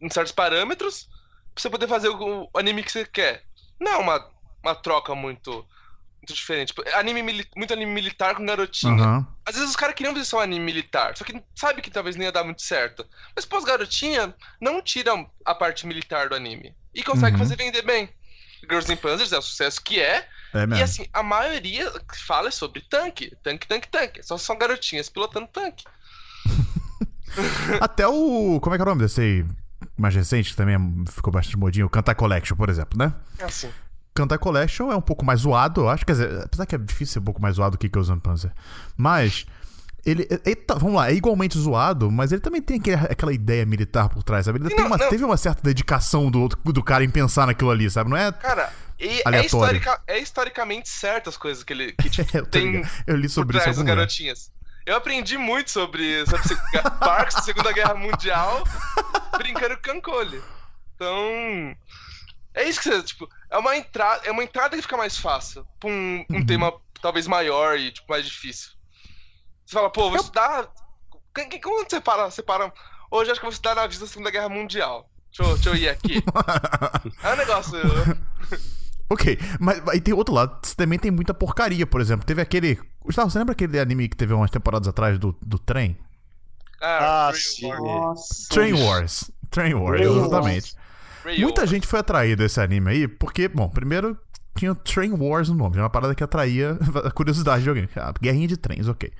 [0.01, 1.07] em certos parâmetros
[1.53, 3.43] pra você poder fazer o, o anime que você quer.
[3.79, 4.31] Não é uma,
[4.63, 5.67] uma troca muito,
[6.27, 6.67] muito diferente.
[6.73, 8.93] Tipo, anime muito anime militar com garotinha.
[8.93, 9.27] Aham.
[9.45, 12.15] Às vezes os caras queriam fazer só um anime militar, só que sabe que talvez
[12.17, 13.05] não ia dar muito certo.
[13.35, 16.75] Mas pô, as garotinhas não tiram a parte militar do anime.
[16.93, 17.39] E consegue Uhum.
[17.39, 18.09] fazer vender bem.
[18.69, 20.27] Girls in Panzers é o sucesso que é.
[20.53, 23.31] É E assim, a maioria que fala é sobre tanque.
[23.43, 24.23] Tanque, tanque, tanque.
[24.23, 25.85] Só são garotinhas pilotando tanque.
[27.79, 28.59] Até o.
[28.61, 29.45] Como é que é o nome desse aí?
[29.95, 30.77] Mais recente, que também
[31.11, 33.13] ficou bastante modinho, o Kantai Collection, por exemplo, né?
[33.37, 33.71] É assim.
[34.17, 36.05] Kantai Collection é um pouco mais zoado, eu acho.
[36.05, 38.51] Quer dizer, apesar que é difícil ser um pouco mais zoado que Ghost Panzer.
[38.95, 39.45] Mas.
[40.05, 43.65] Ele, ele tá- vamos lá, é igualmente zoado, mas ele também tem aquele- aquela ideia
[43.65, 44.57] militar por trás, sabe?
[44.59, 48.09] Ele não, uma- teve uma certa dedicação do, do cara em pensar naquilo ali, sabe?
[48.09, 48.31] Não é.
[48.31, 52.85] Cara, e é, historica- é historicamente certo as coisas que ele que, tipo, tem.
[53.05, 54.49] Eu li por sobre isso em trás das algum garotinhas.
[54.85, 56.57] Eu aprendi muito sobre, sobre se-
[57.01, 58.63] Barks, Segunda Guerra Mundial,
[59.37, 60.41] brincando com Cancole.
[60.95, 61.75] Então.
[62.57, 65.65] É isso que você, tipo, é uma entrada, é uma entrada que fica mais fácil
[65.79, 66.45] pra um, um Uhum.
[66.45, 68.71] tema talvez maior e tipo, mais difícil.
[69.65, 70.67] Você fala, pô, vou Eu- estudar.
[71.61, 72.73] Como você para, você para.
[73.11, 75.07] Hoje acho que eu vou estudar na vida da Segunda Guerra Mundial.
[75.31, 76.23] Deixa eu, deixa eu ir aqui.
[77.23, 77.77] É um negócio.
[79.09, 82.25] Ok, mas aí tem outro lado, também tem muita porcaria, por exemplo.
[82.25, 82.77] Teve aquele.
[83.01, 85.97] Gustavo, você lembra aquele anime que teve umas temporadas atrás do, do trem?
[86.81, 87.67] Ah, Ah, Rail sim.
[87.67, 88.49] War, Nossa.
[88.49, 89.31] Train Wars.
[89.49, 90.75] Train Wars, Train exatamente.
[91.39, 94.17] Muita gente foi atraída a esse anime aí, porque, bom, primeiro
[94.55, 97.87] tinha o Train Wars no nome, era uma parada que atraía a curiosidade de alguém.
[97.95, 99.11] Ah, guerrinha de trens, ok.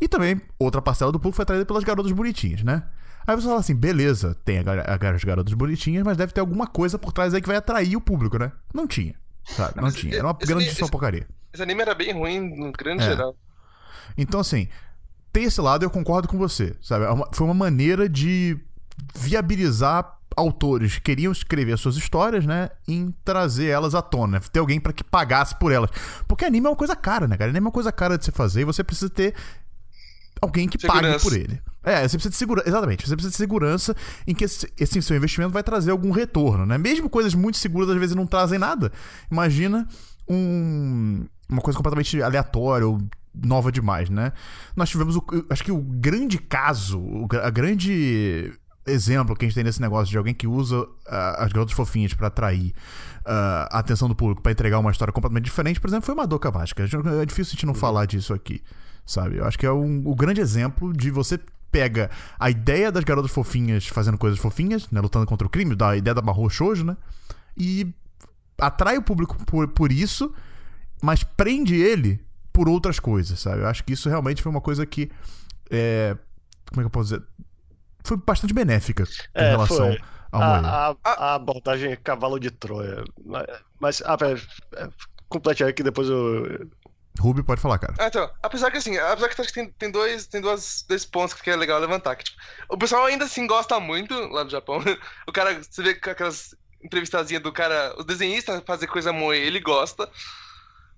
[0.00, 2.82] E também, outra parcela do público foi atraída pelas garotas bonitinhas, né?
[3.26, 7.12] Aí você fala assim, beleza, tem as garotas bonitinhas, mas deve ter alguma coisa por
[7.12, 8.52] trás aí que vai atrair o público, né?
[8.72, 9.74] Não tinha, sabe?
[9.76, 10.14] Não Mas tinha.
[10.16, 11.26] Era uma esse- grandíssima esse- porcaria.
[11.52, 13.06] Esse anime era bem ruim no grande É.
[13.06, 13.34] geral.
[14.16, 14.68] Então, assim,
[15.32, 17.04] tem esse lado eu concordo com você, sabe?
[17.04, 18.58] É Foi uma maneira de
[19.14, 22.68] viabilizar autores que queriam escrever suas histórias, né?
[22.86, 25.90] Em trazer elas à tona, ter alguém pra que pagasse por elas.
[26.28, 27.50] Porque anime é uma coisa cara, né, cara?
[27.50, 29.34] Anime é uma coisa cara de se fazer e você precisa ter
[30.40, 31.24] alguém que pague Segurança.
[31.24, 31.60] por ele.
[31.82, 32.68] É, você precisa de segurança.
[32.68, 33.96] Exatamente, você precisa de segurança
[34.26, 36.76] em que esse, esse seu investimento vai trazer algum retorno, né?
[36.76, 38.92] Mesmo coisas muito seguras às vezes não trazem nada.
[39.30, 39.88] Imagina
[40.28, 43.00] um, uma coisa completamente aleatória ou
[43.34, 44.32] nova demais, né?
[44.74, 47.00] Nós tivemos o, acho que o grande caso,
[47.42, 48.52] a grande
[48.86, 52.14] exemplo que a gente tem nesse negócio de alguém que usa ah, as garotas fofinhas
[52.14, 52.74] pra atrair
[53.24, 56.50] ah, a atenção do público pra entregar uma história completamente diferente, por exemplo, foi Madoka
[56.50, 56.84] Mágica.
[56.84, 58.62] É difícil a gente não falar disso aqui,
[59.04, 59.38] sabe?
[59.38, 61.38] Eu acho que é um, o grande exemplo de você
[61.70, 65.96] pega a ideia das garotas fofinhas fazendo coisas fofinhas, né, lutando contra o crime, da
[65.96, 66.96] ideia da Mahou Shoujo, né?
[67.56, 67.92] E
[68.58, 70.32] atrai o público por, por isso,
[71.02, 72.20] mas prende ele
[72.52, 73.60] por outras coisas, sabe?
[73.60, 75.10] Eu acho que isso realmente foi uma coisa que
[75.70, 76.16] é,
[76.70, 77.22] como é que eu posso dizer?
[78.06, 80.00] Foi bastante benéfica em É, relação foi.
[80.32, 80.64] ao Moe.
[80.64, 83.02] A, a, a abordagem é cavalo de Troia.
[83.80, 84.40] Mas, ah, pera,
[84.76, 84.88] é,
[85.28, 86.70] complete aí que depois eu.
[87.18, 87.94] Ruby pode falar, cara.
[87.98, 91.04] Ah, então, apesar que assim, apesar que acho que tem, tem dois, tem duas, dois
[91.06, 92.14] pontos que é legal levantar.
[92.14, 92.38] Que, tipo,
[92.68, 94.78] o pessoal ainda assim gosta muito lá no Japão.
[95.26, 99.60] O cara, você vê com aquelas entrevistazinhas do cara, o desenhista fazer coisa moe, ele
[99.60, 100.08] gosta.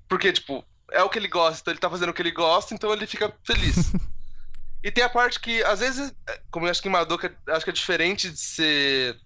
[0.08, 2.74] Porque, tipo, é o que ele gosta, então ele tá fazendo o que ele gosta,
[2.74, 3.92] então ele fica feliz.
[4.82, 7.64] e tem a parte que, às vezes, é, como eu acho que em Madoka, acho
[7.64, 9.16] que é diferente de ser.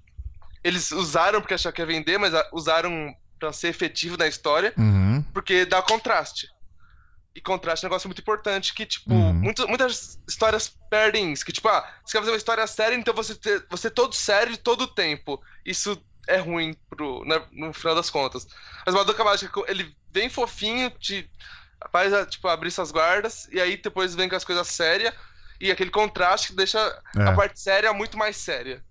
[0.65, 5.23] Eles usaram porque acharam que ia vender, mas usaram pra ser efetivo na história Uhum.
[5.35, 6.47] porque dá contraste.
[7.35, 9.33] E contraste é um negócio muito importante que, tipo, Uhum.
[9.33, 11.45] muito- muitas histórias perdem isso.
[11.45, 14.57] Que, tipo, ah, você quer fazer uma história séria, então você ter, você todo sério
[14.59, 15.43] todo o tempo.
[15.65, 18.47] Isso é ruim pro, né, no final das contas.
[18.87, 21.29] Mas Madoka Mágica, ele vem fofinho, te
[21.91, 25.13] faz, tipo, abrir suas guardas, e aí depois vem com as coisas sérias,
[25.63, 26.79] e aquele contraste que deixa
[27.17, 27.23] É.
[27.23, 28.83] a parte séria muito mais séria.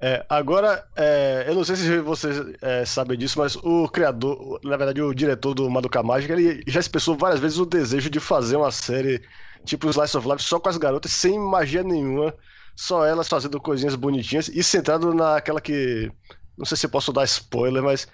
[0.00, 4.76] É, agora, é, eu não sei se vocês é, sabem disso, mas o criador, na
[4.76, 8.56] verdade, o diretor do Madoka Mágica, ele já expressou várias vezes o desejo de fazer
[8.56, 9.22] uma série
[9.64, 12.34] tipo Slice of Life só com as garotas, sem magia nenhuma,
[12.74, 16.10] só elas fazendo coisinhas bonitinhas e centrado naquela que.
[16.58, 18.08] Não sei se eu posso dar spoiler, mas.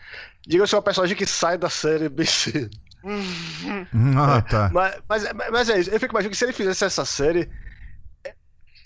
[0.46, 2.68] Diga-se uma personagem que sai da série bem cedo.
[4.16, 4.70] Ah, tá.
[4.74, 5.90] Mas, mas, mas é isso.
[5.90, 7.48] Eu fico imaginando que se ele fizesse essa série,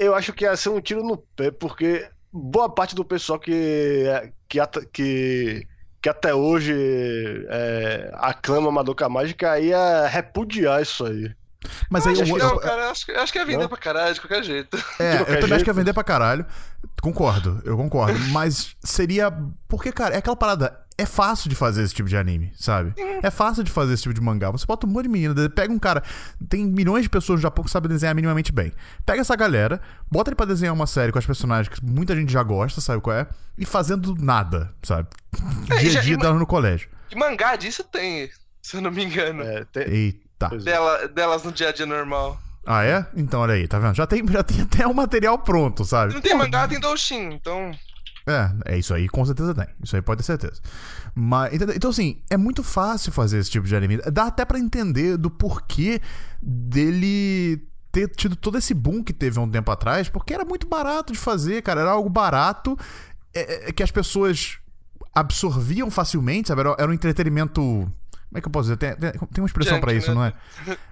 [0.04, 4.04] eu acho que ia ser um tiro no pé, porque boa parte do pessoal que,
[4.48, 4.58] que,
[4.92, 5.66] que,
[6.00, 6.74] que até hoje
[7.48, 11.34] é, aclama Madoka Mágica ia repudiar isso aí.
[11.88, 13.68] Mas Eu aí acho, eu, que eu- não, cara, acho, acho que é vender Não?
[13.68, 14.76] pra caralho, de qualquer jeito.
[14.98, 15.64] É, De eu qualquer também acho jeito.
[15.64, 16.44] que é vender pra caralho.
[17.00, 18.18] Concordo, eu concordo.
[18.30, 19.32] Mas seria.
[19.68, 20.80] Porque, cara, é aquela parada.
[20.98, 22.92] É fácil de fazer esse tipo de anime, sabe?
[23.22, 24.50] É fácil de fazer esse tipo de mangá.
[24.50, 26.02] Você bota um monte de menina, pega um cara.
[26.48, 28.72] Tem milhões de pessoas no Japão que sabem desenhar minimamente bem.
[29.06, 32.32] Pega essa galera, bota ele pra desenhar uma série com as personagens que muita gente
[32.32, 33.26] já gosta, sabe qual é?
[33.56, 35.08] E fazendo nada, sabe?
[35.70, 36.88] É, Dia a dia e ma- dela no colégio.
[37.10, 39.42] E mangá disso tem, se eu não me engano.
[39.42, 40.50] É, tem- Eita.
[40.52, 40.56] É.
[40.58, 42.38] Dela, delas no dia a dia normal.
[42.66, 43.04] Ah, é?
[43.16, 43.94] Então, olha aí, tá vendo?
[43.96, 46.14] Já tem, já tem até o material pronto, sabe?
[46.14, 47.72] Não tem mangá, tem Doushin, então.
[48.26, 49.66] É, é isso aí, com certeza tem.
[49.82, 50.60] Isso aí pode ter certeza.
[51.14, 53.98] Mas, então, assim, é muito fácil fazer esse tipo de anime.
[54.12, 56.00] Dá até pra entender do porquê
[56.40, 60.66] dele ter tido todo esse boom que teve há um tempo atrás, porque era muito
[60.66, 61.82] barato de fazer, cara.
[61.82, 62.78] Era algo barato
[63.34, 64.58] é, é, que as pessoas
[65.14, 66.62] absorviam facilmente, sabe?
[66.62, 67.60] Era, era um entretenimento.
[67.60, 68.76] Como é que eu posso dizer?
[68.78, 70.14] Tem, tem, tem uma expressão pra isso, né?
[70.14, 70.32] não é?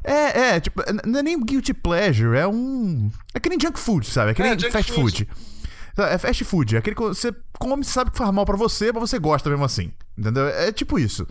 [0.05, 3.11] É, é, tipo, não é nem guilty pleasure, é um.
[3.33, 4.33] É que nem junk food, sabe?
[4.33, 5.27] É que É, nem junk fast food.
[5.27, 5.29] food.
[5.97, 9.11] É fast food, é aquele que você come, sabe que faz mal pra você, mas
[9.11, 9.93] você gosta mesmo assim.
[10.17, 10.47] Entendeu?
[10.47, 11.27] É tipo isso.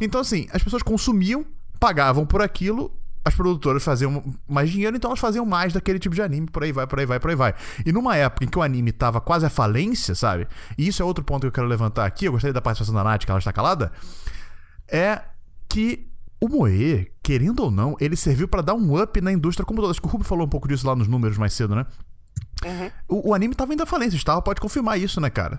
[0.00, 1.44] Então, assim, as pessoas consumiam,
[1.78, 2.92] pagavam por aquilo,
[3.24, 6.70] as produtoras faziam mais dinheiro, então elas faziam mais daquele tipo de anime, por aí
[6.70, 7.54] vai, por aí vai, por aí vai.
[7.84, 10.46] E numa época em que o anime tava quase à falência, sabe?
[10.78, 13.02] E isso é outro ponto que eu quero levantar aqui, eu gostaria da participação da
[13.02, 13.90] Nath, que ela está calada,
[14.88, 15.22] é
[15.68, 16.06] que
[16.40, 19.90] o Moe, querendo ou não, ele serviu pra dar um up na indústria como toda.
[19.90, 21.84] Acho que o Ruby falou um pouco disso lá nos números mais cedo, né?
[22.64, 22.90] Uhum.
[23.08, 25.58] O, o anime tava indo à falência, Star pode confirmar isso, né, cara?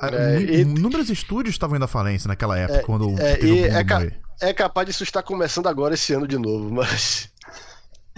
[0.00, 3.52] A- É, mu- e- Inúmeros estúdios estavam indo à falência naquela época, quando é, teve
[3.52, 4.06] o e é ca-.
[4.40, 7.30] É capaz disso estar começando agora esse ano de novo, mas.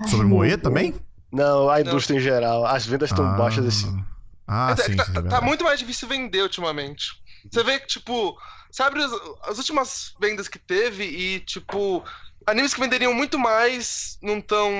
[0.08, 0.94] Sobre Ai, Moe também?
[1.30, 2.64] Não, a indústria em geral.
[2.66, 3.36] As vendas estão Ah.
[3.36, 4.04] baixas esse ano.
[4.46, 7.20] Ah, É, sim, tá, sim, tá- é tá muito mais difícil vender ultimamente.
[7.52, 8.36] Você vê que, tipo,
[8.72, 9.12] sabe as,
[9.46, 12.02] as últimas vendas que teve e, tipo,
[12.46, 14.70] animes que venderiam muito mais não tão.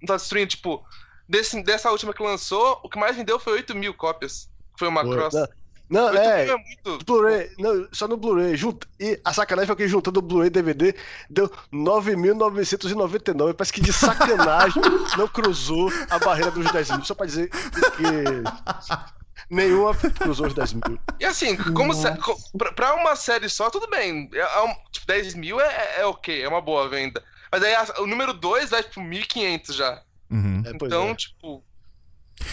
[0.00, 0.82] não tá destruindo, tipo,
[1.28, 4.48] desse, dessa última que lançou, o que mais vendeu foi 8 mil cópias.
[4.78, 5.16] Foi uma Foi.
[5.16, 5.34] cross.
[5.34, 5.46] Não,
[5.90, 6.44] Não, 8 é.
[6.46, 7.04] mil é muito.
[7.04, 7.50] Blu-ray,
[7.92, 8.56] só no Blu-ray.
[8.56, 10.94] Junta, e a sacanagem foi que juntando o Blu-ray e DVD
[11.28, 13.54] deu 9.999.
[13.54, 14.82] Parece que de sacanagem
[15.16, 17.04] não cruzou a barreira dos 10 mil.
[17.04, 18.42] Só pra dizer que
[19.50, 20.98] nenhuma cruzou os 10 mil.
[21.20, 24.28] E assim, como co- pra, pra uma série só, tudo bem.
[24.32, 27.22] É, é tipo, 10 mil é, é ok, é uma boa venda.
[27.52, 30.02] Mas aí a- o número 2 vai pro 1.500 já.
[30.34, 30.62] Uhum.
[30.64, 31.14] É, então, é.
[31.14, 31.62] tipo.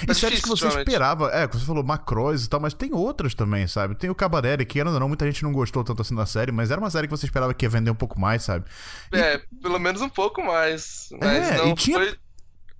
[0.07, 3.33] E séries que você esperava, é, que você falou Macross e tal, mas tem outras
[3.33, 3.95] também, sabe?
[3.95, 6.69] Tem o Cabaré, que ainda não, muita gente não gostou tanto assim da série, mas
[6.69, 8.65] era uma série que você esperava que ia vender um pouco mais, sabe?
[9.11, 11.09] E- É, pelo menos um pouco mais.
[11.19, 12.15] Mas É, não e tinha- foi,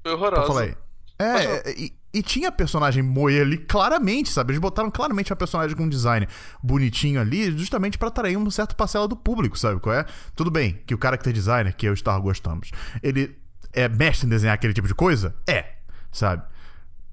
[0.04, 0.46] foi.
[0.46, 0.78] Pode
[1.20, 4.52] É, e, e tinha personagem Moe ali claramente, sabe?
[4.52, 6.28] Eles botaram claramente uma personagem com um design
[6.62, 10.06] bonitinho ali, justamente pra atrair uma certa parcela do público, sabe qual é?
[10.36, 13.40] Tudo bem que o character designer, que eu e o Star gostamos, ele
[13.73, 15.36] é mestre em desenhar aquele tipo de coisa?
[15.47, 15.65] É,
[16.12, 16.43] sabe?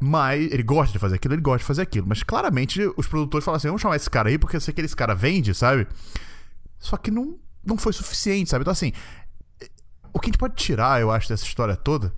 [0.00, 2.06] Mas ele gosta de fazer aquilo, ele gosta de fazer aquilo.
[2.06, 4.80] Mas claramente os produtores falam assim: vamos chamar esse cara aí porque eu sei que
[4.80, 5.86] esse cara vende, sabe?
[6.78, 8.62] Só que não, não foi suficiente, sabe?
[8.62, 8.92] Então, assim,
[10.12, 12.12] o que a gente pode tirar, eu acho, dessa história toda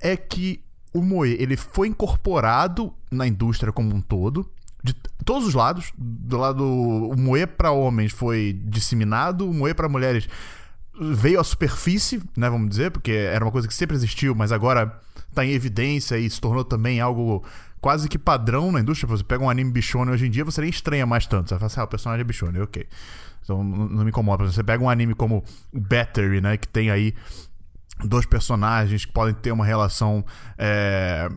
[0.00, 4.50] é que o Moe ele foi incorporado na indústria como um todo,
[4.82, 4.94] de
[5.24, 5.92] todos os lados.
[5.96, 10.28] Do lado o Moe para homens foi disseminado, o Moe para mulheres
[10.98, 15.00] veio à superfície, né, vamos dizer, porque era uma coisa que sempre existiu, mas agora
[15.34, 17.44] tá em evidência e se tornou também algo
[17.80, 19.08] quase que padrão na indústria.
[19.08, 21.48] Você pega um anime bichone hoje em dia, você nem estranha mais tanto.
[21.48, 22.86] Você fala assim, ah, o personagem é bichone, ok.
[23.42, 24.44] Então não não me incomoda.
[24.44, 27.14] Você pega um anime como Battery, né, que tem aí
[28.04, 30.24] dois personagens que podem ter uma relação
[30.58, 31.28] é,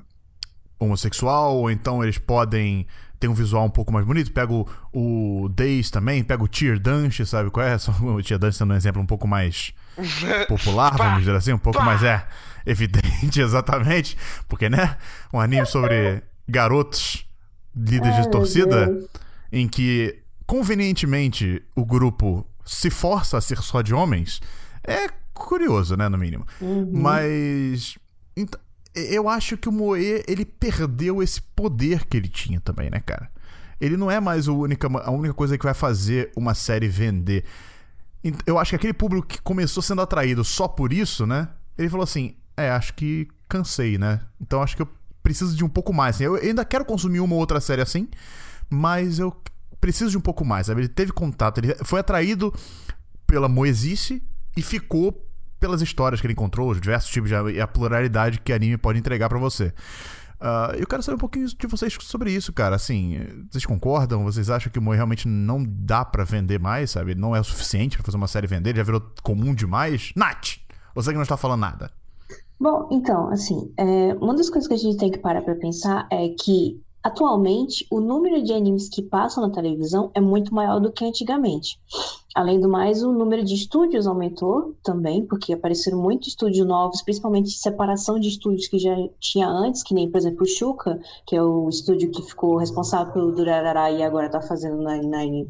[0.80, 2.88] homossexual, ou então eles podem
[3.20, 4.32] ter um visual um pouco mais bonito.
[4.32, 7.78] Pega o, o Days também, pega o Tier Dance, sabe qual é?
[7.80, 9.74] Só O Tier Dance sendo um exemplo um pouco mais
[10.48, 12.26] popular, vamos dizer assim, um pouco mais é
[12.66, 14.96] evidente, exatamente, porque, né?
[15.34, 17.26] Um anime sobre garotos
[17.76, 19.06] líderes Ai, de torcida Deus.
[19.52, 24.42] em que convenientemente o grupo se força a ser só de homens
[24.84, 26.46] é curioso, né, no mínimo.
[26.62, 26.90] Uhum.
[26.94, 27.98] Mas
[28.36, 28.56] ent-
[28.96, 33.30] eu acho que o Moe ele perdeu esse poder que ele tinha também, né, cara?
[33.80, 37.46] Ele não é mais o única, a única coisa que vai fazer uma série vender.
[38.46, 41.48] Eu acho que aquele público que começou sendo atraído só por isso, né?
[41.78, 44.22] Ele falou assim: é, acho que cansei, né?
[44.42, 44.90] Então acho que eu
[45.24, 46.16] preciso de um pouco mais.
[46.16, 46.26] assim.
[46.26, 48.10] Eu ainda quero consumir uma ou outra série assim,
[48.70, 49.36] mas eu
[49.80, 50.82] preciso de um pouco mais, sabe?
[50.82, 52.54] Ele teve contato, ele foi atraído
[53.26, 54.22] pela Moesice
[54.58, 55.29] e ficou
[55.60, 59.00] pelas histórias que ele encontrou, os diversos tipos de e a pluralidade que anime pode
[59.00, 59.74] entregar pra você.
[60.40, 62.76] Ah, eu quero saber um pouquinho de vocês sobre isso, cara.
[62.76, 63.20] Assim,
[63.52, 64.24] vocês concordam?
[64.24, 67.14] Vocês acham que o Moe realmente não dá pra vender mais, sabe?
[67.14, 68.70] Não é o suficiente pra fazer uma série vender?
[68.70, 70.14] Ele já virou comum demais?
[70.16, 70.60] Nath!
[70.96, 71.92] Você que não está falando nada.
[72.60, 76.08] Bom, então, assim, é, uma das coisas que a gente tem que parar para pensar
[76.12, 80.92] é que, atualmente, o número de animes que passam na televisão é muito maior do
[80.92, 81.80] que antigamente.
[82.36, 87.50] Além do mais, o número de estúdios aumentou também, porque apareceram muitos estúdios novos, principalmente
[87.52, 91.42] separação de estúdios que já tinha antes, que nem, por exemplo, o Shuka, que é
[91.42, 95.50] o estúdio que ficou responsável pelo Durarara e agora está fazendo 99,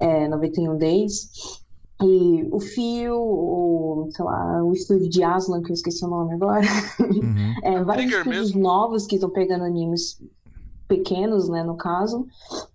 [0.00, 1.30] é, 91 Days.
[2.02, 6.34] E o Fio, o, sei lá, o estúdio de Aslan, que eu esqueci o nome
[6.34, 6.66] agora.
[7.00, 7.54] Uhum.
[7.62, 8.62] É, vários Trigger estúdios mesmo.
[8.62, 10.20] novos que estão pegando animes
[10.86, 12.26] pequenos, né, no caso,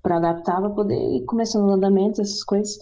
[0.01, 2.77] para adaptar, para poder ir começando o andamento, essas coisas.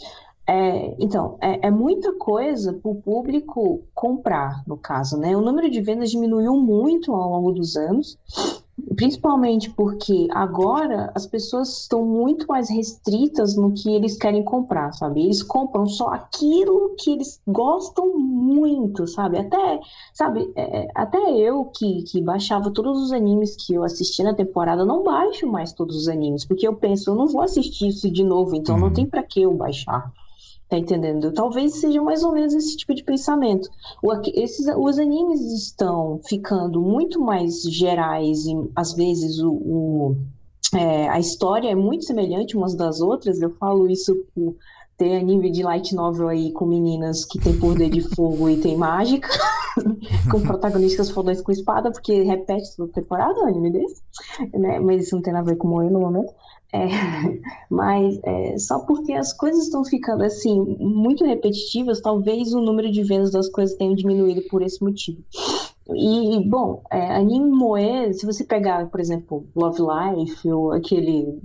[0.47, 5.37] É, então, é, é muita coisa para o público comprar, no caso, né?
[5.37, 8.17] O número de vendas diminuiu muito ao longo dos anos,
[8.95, 15.23] principalmente porque agora as pessoas estão muito mais restritas no que eles querem comprar, sabe?
[15.23, 19.37] Eles compram só aquilo que eles gostam muito, sabe?
[19.37, 19.79] Até,
[20.13, 24.33] sabe, é, é até eu que, que baixava todos os animes que eu assisti na
[24.33, 28.09] temporada, não baixo mais todos os animes, porque eu penso, eu não vou assistir isso
[28.11, 30.11] de novo, então não tem para que eu baixar.
[30.69, 31.31] Tá entendendo?
[31.33, 33.67] Talvez seja mais ou menos esse tipo de pensamento.
[34.03, 40.15] O, esses, os animes estão ficando muito mais gerais e às vezes o, o
[40.75, 43.41] é, a história é muito semelhante umas das outras.
[43.41, 44.55] Eu falo isso por
[44.95, 48.77] ter anime de light novel aí com meninas que tem poder de fogo e tem
[48.77, 49.29] mágica,
[50.29, 54.01] com protagonistas fodões com espada, porque repete toda temporada um anime desse,
[54.53, 54.77] né?
[54.79, 56.31] Mas isso não tem nada a ver com o no momento.
[56.71, 56.85] É,
[57.69, 63.03] mas é, só porque as coisas estão ficando assim muito repetitivas, talvez o número de
[63.03, 65.23] vendas das coisas tenha diminuído por esse motivo.
[65.95, 71.39] E, bom, é, anime moe, se você pegar, por exemplo, Love Life ou aquele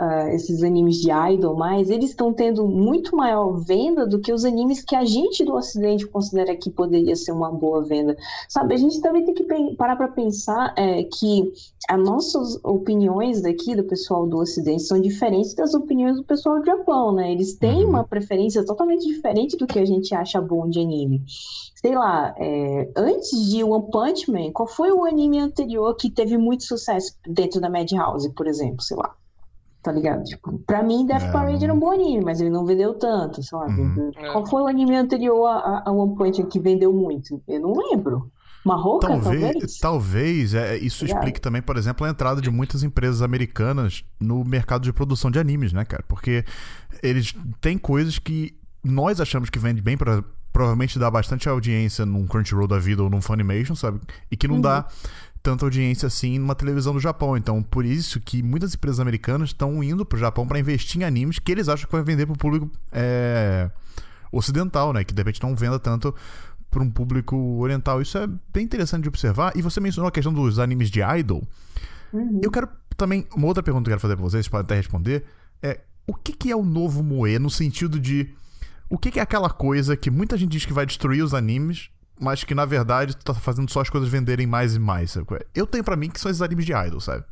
[0.00, 4.44] uh, esses animes de idol mais, eles estão tendo muito maior venda do que os
[4.44, 8.16] animes que a gente do Ocidente considera que poderia ser uma boa venda.
[8.48, 9.44] Sabe, a gente também tem que
[9.76, 11.52] parar para pensar é, que
[11.88, 16.64] as nossas opiniões daqui do pessoal do Ocidente são diferentes das opiniões do pessoal do
[16.64, 17.32] Japão, né?
[17.32, 17.90] Eles têm uhum.
[17.90, 21.22] uma preferência totalmente diferente do que a gente acha bom de anime
[21.80, 26.36] sei lá, é, antes de One Punch Man, qual foi o anime anterior que teve
[26.36, 29.16] muito sucesso dentro da Madhouse, por exemplo, sei lá?
[29.82, 30.24] Tá ligado?
[30.24, 31.32] Tipo, pra mim, Death é.
[31.32, 33.80] Parade era um bom anime, mas ele não vendeu tanto, sabe?
[33.80, 34.12] Uhum.
[34.32, 37.42] Qual foi o anime anterior a, a One Punch que vendeu muito?
[37.48, 38.30] Eu não lembro.
[38.62, 39.40] Marroca, talvez?
[39.40, 44.44] Talvez, talvez é, isso explique também, por exemplo, a entrada de muitas empresas americanas no
[44.44, 46.04] mercado de produção de animes, né, cara?
[46.06, 46.44] Porque
[47.02, 52.26] eles têm coisas que nós achamos que vende bem para provavelmente dá bastante audiência num
[52.26, 54.00] Crunchyroll da vida ou num Funimation, sabe?
[54.30, 54.60] E que não uhum.
[54.60, 54.86] dá
[55.42, 57.36] tanta audiência assim numa televisão do Japão.
[57.36, 61.38] Então, por isso que muitas empresas americanas estão indo pro Japão para investir em animes
[61.38, 63.70] que eles acham que vai vender pro público é,
[64.32, 65.04] ocidental, né?
[65.04, 66.14] Que de repente não venda tanto
[66.70, 68.00] para um público oriental.
[68.00, 69.52] Isso é bem interessante de observar.
[69.56, 71.42] E você mencionou a questão dos animes de idol.
[72.12, 72.40] Uhum.
[72.42, 73.26] Eu quero também.
[73.34, 75.24] Uma outra pergunta que eu quero fazer para vocês, podem até responder.
[75.62, 78.34] É o que, que é o novo Moe no sentido de.
[78.88, 81.90] O que, que é aquela coisa que muita gente diz que vai destruir os animes,
[82.20, 85.12] mas que na verdade tu tá fazendo só as coisas venderem mais e mais.
[85.12, 85.26] Sabe?
[85.34, 85.46] É?
[85.54, 87.24] Eu tenho para mim que são esses animes de idol, sabe?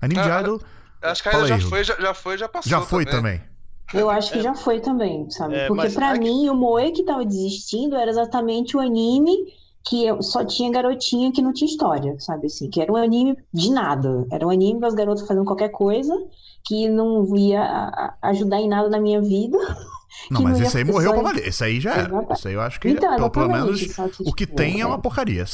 [0.00, 0.60] Anime de ah, idol.
[1.02, 2.70] Acho que ainda já foi, já, já foi, já passou.
[2.70, 3.38] Já foi também.
[3.38, 3.50] também.
[3.92, 4.42] Eu acho que é.
[4.42, 5.56] já foi também, sabe?
[5.56, 9.36] É, Porque para mim, o Moe que tava desistindo era exatamente o anime
[9.84, 12.68] que só tinha garotinha que não tinha história, sabe assim?
[12.70, 14.26] Que era um anime de nada.
[14.30, 16.14] Era um anime das garotas fazendo qualquer coisa
[16.64, 19.58] que não ia ajudar em nada na minha vida.
[20.30, 21.46] Não, mas esse aí morreu pra valer.
[21.46, 22.26] Esse aí já era.
[22.30, 24.96] Esse aí eu acho que, então, pelo menos, que, o que tipo, tem é uma
[24.96, 25.00] é.
[25.00, 25.44] porcaria.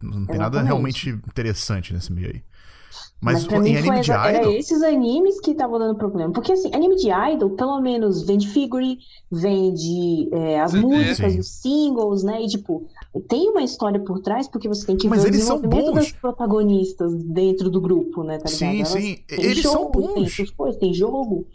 [0.00, 0.38] Não tem exatamente.
[0.38, 2.42] nada realmente interessante nesse meio aí.
[3.24, 4.24] Mas, Mas em anime de idol...
[4.26, 6.30] Era esses animes que estavam dando problema.
[6.30, 8.98] Porque, assim, anime de idol, pelo menos, vende figure,
[9.32, 11.38] vende é, as músicas, Sim.
[11.38, 12.42] os singles, né?
[12.42, 12.86] E, tipo,
[13.26, 16.12] tem uma história por trás, porque você tem que Mas ver eles o desenvolvimento das
[16.12, 18.36] protagonistas dentro do grupo, né?
[18.38, 19.18] Tá sim, Elas, sim.
[19.30, 20.36] Eles jogo, são bons.
[20.36, 21.46] Tem, coisas, tem jogo.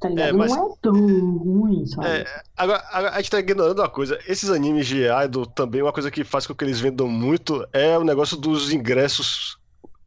[0.00, 0.28] Tá ligado?
[0.28, 0.50] É, mas...
[0.50, 2.06] Não é tão ruim, sabe?
[2.06, 4.18] É, agora, agora, a gente tá ignorando uma coisa.
[4.26, 7.98] Esses animes de idol também, uma coisa que faz com que eles vendam muito é
[7.98, 9.58] o negócio dos ingressos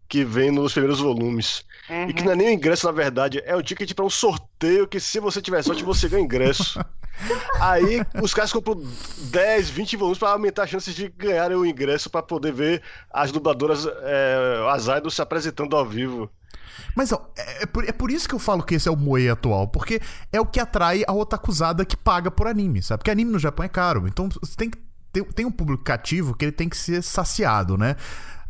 [0.08, 1.66] que vem nos primeiros volumes.
[1.90, 2.10] Uhum.
[2.10, 4.88] E que não é nem o ingresso, na verdade, é o ticket para um sorteio
[4.88, 6.80] que se você tiver sorte, você ganha ingresso.
[7.60, 8.82] Aí os caras compram
[9.30, 13.32] 10, 20 volumes para aumentar as chances de ganharem o ingresso para poder ver as
[13.32, 16.30] dubladoras, é, as idols se apresentando ao vivo.
[16.96, 18.98] Mas ó, é, é, por, é por isso que eu falo que esse é o
[18.98, 23.00] moe atual, porque é o que atrai a otakuzada que paga por anime, sabe?
[23.00, 24.78] Porque anime no Japão é caro, então você tem que
[25.12, 27.96] tem, tem um público cativo que ele tem que ser saciado, né?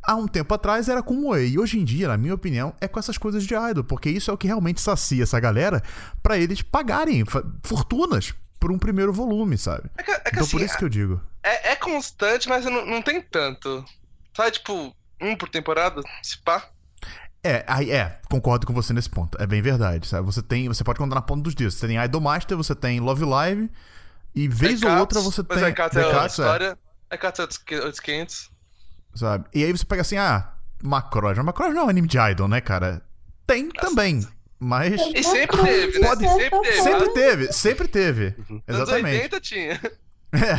[0.03, 2.87] Há um tempo atrás era com Moe, e hoje em dia, na minha opinião, é
[2.87, 5.81] com essas coisas de idol, porque isso é o que realmente sacia essa galera
[6.23, 7.23] para eles pagarem
[7.63, 9.89] fortunas por um primeiro volume, sabe?
[9.97, 11.21] É que, é que então assim, por isso que eu digo.
[11.43, 13.85] É, é constante, mas não, não tem tanto.
[14.35, 16.67] Sabe, tipo, um por temporada, se pá.
[17.43, 19.37] É, aí é, concordo com você nesse ponto.
[19.41, 20.25] É bem verdade, sabe?
[20.25, 21.75] Você tem, você pode contar na ponta dos dedos.
[21.75, 23.69] Você tem Idolmaster, você tem Love Live
[24.35, 26.77] e vez ou outra você tem é Cats, é, história,
[27.09, 28.51] é Cats é 800.
[29.15, 29.45] Sabe?
[29.53, 30.53] E aí você pega assim, ah,
[30.83, 31.37] Macross.
[31.39, 33.01] Macross não é um anime de idol, né, cara?
[33.45, 34.25] Tem também.
[34.59, 35.01] Mas.
[35.15, 36.07] E sempre teve, né?
[36.07, 36.27] Pode...
[36.27, 36.83] Sempre teve.
[36.83, 38.35] Sempre teve, sempre teve.
[38.49, 38.61] Uhum.
[38.67, 39.03] Exatamente.
[39.03, 39.81] Nos 80 tinha.
[40.33, 40.57] É.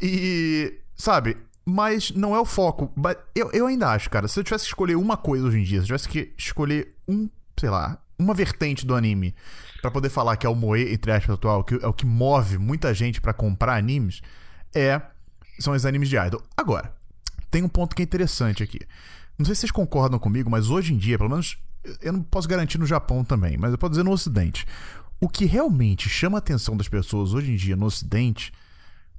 [0.00, 0.78] E.
[0.94, 2.92] Sabe, mas não é o foco.
[3.34, 5.78] Eu, eu ainda acho, cara, se eu tivesse que escolher uma coisa hoje em dia,
[5.78, 9.34] se eu tivesse que escolher um, sei lá, uma vertente do anime
[9.80, 12.58] pra poder falar que é o moe, entre aspas, atual, que é o que move
[12.58, 14.20] muita gente pra comprar animes,
[14.74, 15.00] é
[15.58, 16.42] são os animes de idol.
[16.56, 16.92] Agora,
[17.50, 18.80] tem um ponto que é interessante aqui.
[19.38, 21.56] Não sei se vocês concordam comigo, mas hoje em dia, pelo menos
[22.00, 24.66] eu não posso garantir no Japão também, mas eu posso dizer no Ocidente.
[25.20, 28.52] O que realmente chama a atenção das pessoas hoje em dia no Ocidente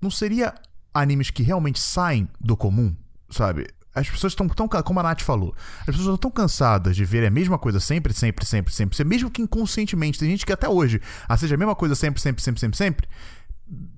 [0.01, 0.53] não seria
[0.95, 2.95] animes que realmente saem do comum,
[3.29, 3.67] sabe?
[3.93, 7.25] As pessoas estão tão, como a Nath falou, as pessoas estão tão cansadas de ver
[7.25, 10.19] a mesma coisa sempre, sempre, sempre, sempre, mesmo que inconscientemente.
[10.19, 13.07] Tem gente que até hoje assiste a mesma coisa sempre, sempre, sempre, sempre, sempre,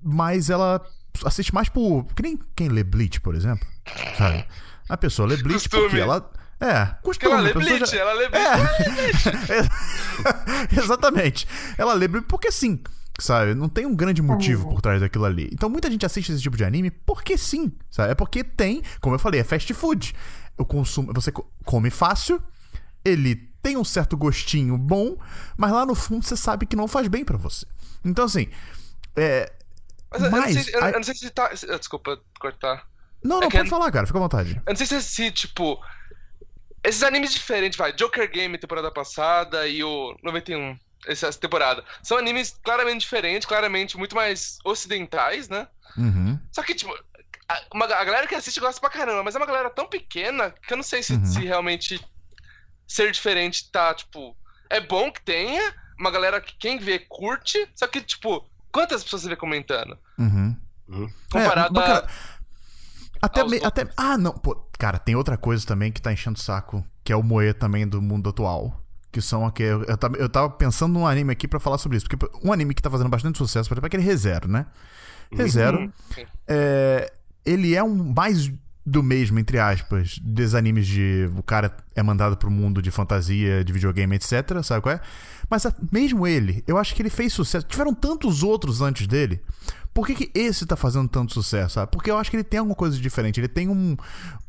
[0.04, 0.86] mas ela
[1.26, 2.06] assiste mais por.
[2.16, 3.68] Que nem quem lê Bleach, por exemplo,
[4.18, 4.46] sabe?
[4.88, 5.84] A pessoa lê Bleach Costume.
[5.90, 6.32] porque ela.
[6.60, 7.32] É, costume.
[7.34, 9.30] Ela lê Bleach, já- ela lê Bleach.
[9.52, 10.78] É.
[10.80, 11.48] Exatamente.
[11.78, 12.80] Ela lembra porque sim,
[13.20, 13.54] sabe?
[13.54, 15.50] Não tem um grande motivo por trás daquilo ali.
[15.52, 18.12] Então muita gente assiste esse tipo de anime porque sim, sabe?
[18.12, 20.16] É porque tem, como eu falei, é fast food.
[20.58, 22.42] O consumo, você co- come fácil,
[23.06, 25.18] ele tem um certo gostinho bom,
[25.58, 27.66] mas lá no fundo você sabe que não faz bem pra você.
[28.04, 28.48] Então assim,
[29.16, 29.52] é,
[30.12, 31.56] Mas eu, eu não Mas, sei, eu, aí- eu não sei se tá.
[31.56, 32.88] se- Desculpa cortar.
[33.24, 34.56] não, não É pode é- falar, cara, fica à vontade.
[34.66, 35.80] Eu não sei se, se, tipo.
[36.84, 37.92] Esses animes diferentes, vai.
[37.92, 40.78] Joker Game temporada passada e o 91,
[41.08, 41.84] essa temporada.
[42.04, 45.68] São animes claramente diferentes, claramente muito mais ocidentais, né?
[45.98, 46.40] Uhum.
[46.52, 46.94] Só que, tipo,
[47.50, 50.52] a, uma, a galera que assiste gosta pra caramba, mas é uma galera tão pequena
[50.52, 51.26] que eu não sei se, Uhum.
[51.26, 52.00] se realmente
[52.88, 54.36] ser diferente tá, tipo.
[54.70, 59.22] É bom que tenha, uma galera que quem vê curte, só que, tipo, quantas pessoas
[59.24, 59.98] você vê comentando?
[60.20, 60.56] Uhum.
[61.32, 61.88] Comparado É, a.
[61.88, 62.08] cara,
[63.22, 63.88] até, me- até.
[63.98, 64.32] Ah, não.
[64.34, 67.54] Pô, cara, tem outra coisa também que tá enchendo o saco, que é o moe
[67.54, 68.82] também do mundo atual.
[69.18, 69.64] Que são aqui.
[69.64, 72.08] Eu, eu, tava, pensando num anime aqui pra falar sobre isso.
[72.08, 74.68] Porque um anime que tá fazendo bastante sucesso, por exemplo, é aquele ReZero, né?
[75.32, 75.80] ReZero.
[75.80, 75.92] Uhum.
[76.48, 77.12] É,
[77.44, 78.52] ele é um mais
[78.86, 81.28] do mesmo, entre aspas, dos animes de.
[81.36, 84.62] O cara é mandado pro mundo de fantasia, de videogame, etc.
[84.64, 85.02] Sabe qual é?
[85.50, 87.66] Mas a- mesmo ele, eu acho que ele fez sucesso.
[87.66, 89.42] Tiveram tantos outros antes dele.
[89.98, 91.92] Por que, que esse tá fazendo tanto sucesso, sabe?
[91.92, 93.40] Porque eu acho que ele tem alguma coisa diferente.
[93.40, 93.98] Ele tem um,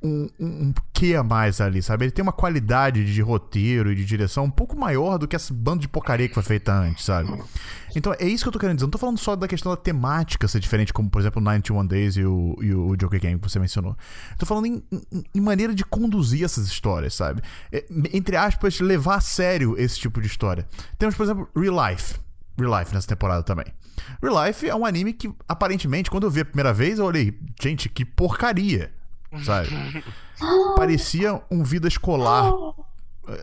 [0.02, 2.04] um, um, quê a mais ali, sabe?
[2.04, 5.54] Ele tem uma qualidade de roteiro e de direção um pouco maior do que essa
[5.54, 7.32] banda de porcaria que foi feita antes, sabe?
[7.96, 8.84] Então é isso que eu tô querendo dizer.
[8.84, 11.86] Não tô falando só da questão da temática ser diferente, como por exemplo o 91
[11.86, 13.96] Days e o, e o Joker Game que você mencionou.
[14.36, 17.40] Tô falando em, em- em maneira de conduzir essas histórias, sabe?
[17.72, 20.68] É, entre aspas, levar a sério esse tipo de história.
[20.98, 22.16] Temos, por exemplo, Real Life.
[22.58, 23.64] Real Life nessa temporada também.
[24.22, 27.38] Real Life é um anime que, aparentemente, quando eu vi a primeira vez, eu olhei,
[27.60, 28.92] gente, que porcaria,
[29.44, 29.70] sabe?
[30.76, 32.52] Parecia um vida escolar.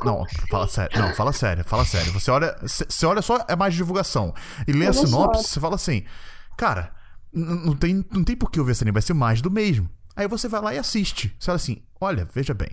[0.04, 1.00] Não, fala sério.
[1.00, 2.12] Não, fala sério, fala sério.
[2.14, 4.34] Você olha, você olha só, é mais divulgação.
[4.68, 6.04] E lê a sinopse, você fala assim,
[6.58, 6.92] cara,
[7.32, 9.90] não tem, não tem por que eu ver esse anime, vai ser mais do mesmo.
[10.16, 11.36] Aí você vai lá e assiste.
[11.38, 12.70] Você fala assim, olha, veja bem,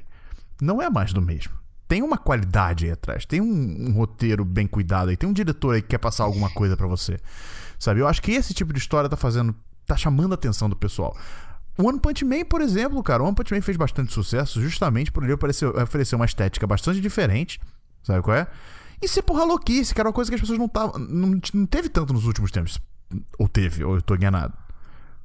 [0.60, 1.52] não é mais do mesmo.
[1.88, 5.74] Tem uma qualidade aí atrás, tem um, um roteiro bem cuidado aí, tem um diretor
[5.74, 7.18] aí que quer passar alguma coisa pra você.
[7.82, 7.98] Sabe?
[7.98, 9.52] Eu acho que esse tipo de história tá fazendo.
[9.84, 11.16] tá chamando a atenção do pessoal.
[11.76, 15.10] O One Punch Man, por exemplo, cara, o One Punch Man fez bastante sucesso justamente
[15.10, 17.60] por ele oferecer, oferecer uma estética bastante diferente,
[18.04, 18.46] sabe qual é?
[19.02, 21.88] E ser porra louquice, cara, uma coisa que as pessoas não tavam, não, não teve
[21.88, 22.78] tanto nos últimos tempos.
[23.36, 24.56] Ou teve, ou eu tô enganado.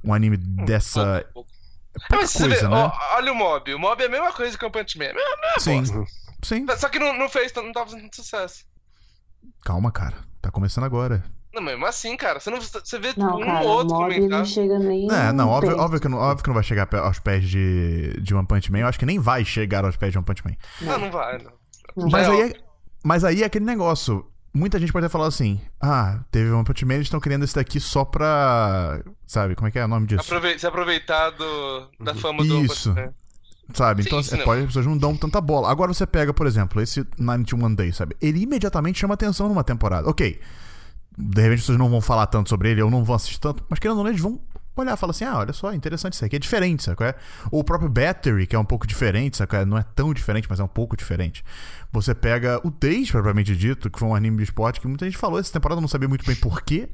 [0.03, 1.27] Um anime dessa.
[1.31, 2.11] Pouco, pouco.
[2.11, 2.75] É, mas você coisa, vê, né?
[2.75, 3.73] ó, olha o Mob.
[3.75, 5.05] O Mob é a mesma coisa que o Punch Man.
[5.05, 6.11] É a mesma Sim, bosta.
[6.41, 6.65] sim.
[6.75, 8.65] Só que não, não fez, não tava fazendo sucesso.
[9.63, 10.17] Calma, cara.
[10.41, 11.23] Tá começando agora.
[11.57, 12.39] Não, mesmo assim, cara.
[12.39, 13.97] Você, não, você vê Não, um cara, outro
[14.29, 15.11] não chega nem.
[15.11, 18.35] É, não, óbvio, óbvio, que não, óbvio que não vai chegar aos pés de, de
[18.35, 18.79] One Punch Man.
[18.79, 20.53] Eu acho que nem vai chegar aos pés de One Punch Man.
[20.81, 21.51] Não, não vai, não.
[21.95, 22.53] Não Mas É, aí, é,
[23.03, 24.25] mas aí é aquele negócio.
[24.53, 27.55] Muita gente pode até falar assim: ah, teve One Punch Man, eles estão querendo esse
[27.55, 29.01] daqui só pra.
[29.25, 30.21] Sabe, como é que é o nome disso?
[30.21, 32.93] Aprove- se aproveitar do, da fama do Isso.
[32.93, 33.13] Punch Man.
[33.73, 34.01] Sabe?
[34.03, 34.45] Sim, Então, isso assim, não.
[34.45, 35.69] pode, as pessoas não dão tanta bola.
[35.69, 38.15] Agora você pega, por exemplo, esse 91 Day, sabe?
[38.21, 40.09] Ele imediatamente chama atenção numa temporada.
[40.09, 40.39] Ok.
[41.17, 43.63] De repente as pessoas não vão falar tanto sobre ele, ou não vão assistir tanto,
[43.67, 44.39] mas querendo ou não, eles vão
[44.81, 47.03] olhar e falar assim: ah, olha só, interessante isso aqui, é diferente, sabe?
[47.03, 47.15] é?
[47.51, 49.55] O próprio Battery, que é um pouco diferente, sabe?
[49.55, 49.65] é?
[49.65, 51.43] Não é tão diferente, mas é um pouco diferente.
[51.91, 55.17] Você pega o 3, propriamente dito, que foi um anime de esporte que muita gente
[55.17, 56.89] falou essa temporada, não sabia muito bem porquê.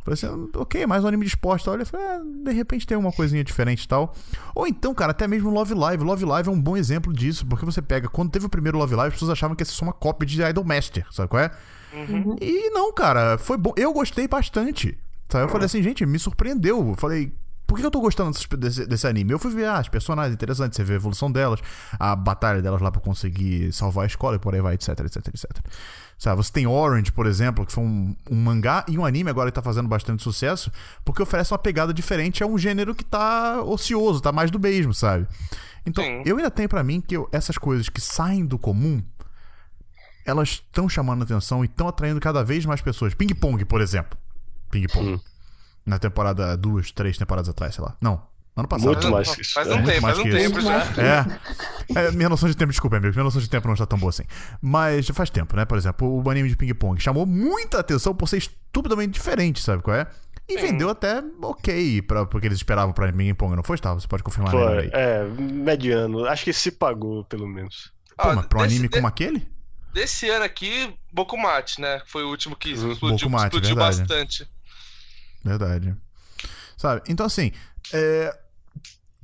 [0.00, 1.68] Falei assim, ok, mais um anime de esporte.
[1.68, 4.14] Olha, falei, ah, de repente tem uma coisinha diferente e tal.
[4.54, 6.02] Ou então, cara, até mesmo Love Live.
[6.02, 8.94] Love Live é um bom exemplo disso, porque você pega, quando teve o primeiro Love
[8.94, 11.42] Live, as pessoas achavam que ia ser só uma cópia de Idol Master, sabe qual
[11.42, 11.50] é?
[11.92, 12.36] Uhum.
[12.40, 13.72] E não, cara, foi bom.
[13.76, 14.96] Eu gostei bastante.
[15.28, 15.44] Sabe?
[15.44, 16.88] Eu falei assim, gente, me surpreendeu.
[16.88, 17.32] Eu falei,
[17.66, 19.32] por que eu tô gostando desse, desse, desse anime?
[19.32, 21.60] Eu fui ver ah, as personagens interessantes, você vê a evolução delas,
[21.98, 25.28] a batalha delas lá pra conseguir salvar a escola e por aí vai, etc, etc,
[25.28, 25.44] etc.
[26.18, 29.50] Sabe, você tem Orange, por exemplo, que foi um, um mangá e um anime agora
[29.50, 30.72] que tá fazendo bastante sucesso,
[31.04, 34.92] porque oferece uma pegada diferente a um gênero que tá ocioso, tá mais do mesmo,
[34.94, 35.28] sabe?
[35.86, 36.22] Então, Sim.
[36.24, 39.00] eu ainda tenho pra mim que eu- essas coisas que saem do comum,
[40.28, 43.14] elas estão chamando atenção e estão atraindo cada vez mais pessoas.
[43.14, 44.18] Ping Pong, por exemplo.
[44.70, 45.14] Ping Pong.
[45.14, 45.20] Hum.
[45.86, 47.96] Na temporada, duas, três temporadas atrás, sei lá.
[48.00, 48.22] Não,
[48.54, 48.88] ano passado.
[48.92, 49.54] Muito mais que isso.
[49.54, 50.48] Faz um muito tempo, mais faz um que isso.
[50.50, 50.82] tempo já.
[51.96, 52.08] É.
[52.08, 53.16] É, Minha noção de tempo, desculpa, amigos.
[53.16, 54.24] Minha noção de tempo não está tão boa assim.
[54.60, 55.64] Mas já faz tempo, né?
[55.64, 59.96] Por exemplo, o anime de ping-pong chamou muita atenção por ser estupidamente diferente, sabe qual
[59.96, 60.06] é?
[60.46, 60.66] E Sim.
[60.66, 64.00] vendeu até ok pra, porque eles esperavam pra ping-pong, não foi, Gustavo?
[64.00, 64.90] Você pode confirmar né, aí.
[64.92, 66.26] é, mediano.
[66.26, 67.92] Acho que se pagou, pelo menos.
[68.16, 69.48] Pô, Ó, mas pra um anime de- como aquele?
[69.98, 72.00] Desse ano aqui, Bokumate, né?
[72.06, 73.98] Foi o último que explodiu, Bokumate, explodiu verdade.
[73.98, 74.48] bastante.
[75.44, 75.96] Verdade.
[76.76, 77.02] Sabe?
[77.08, 77.50] Então, assim,
[77.92, 78.38] é,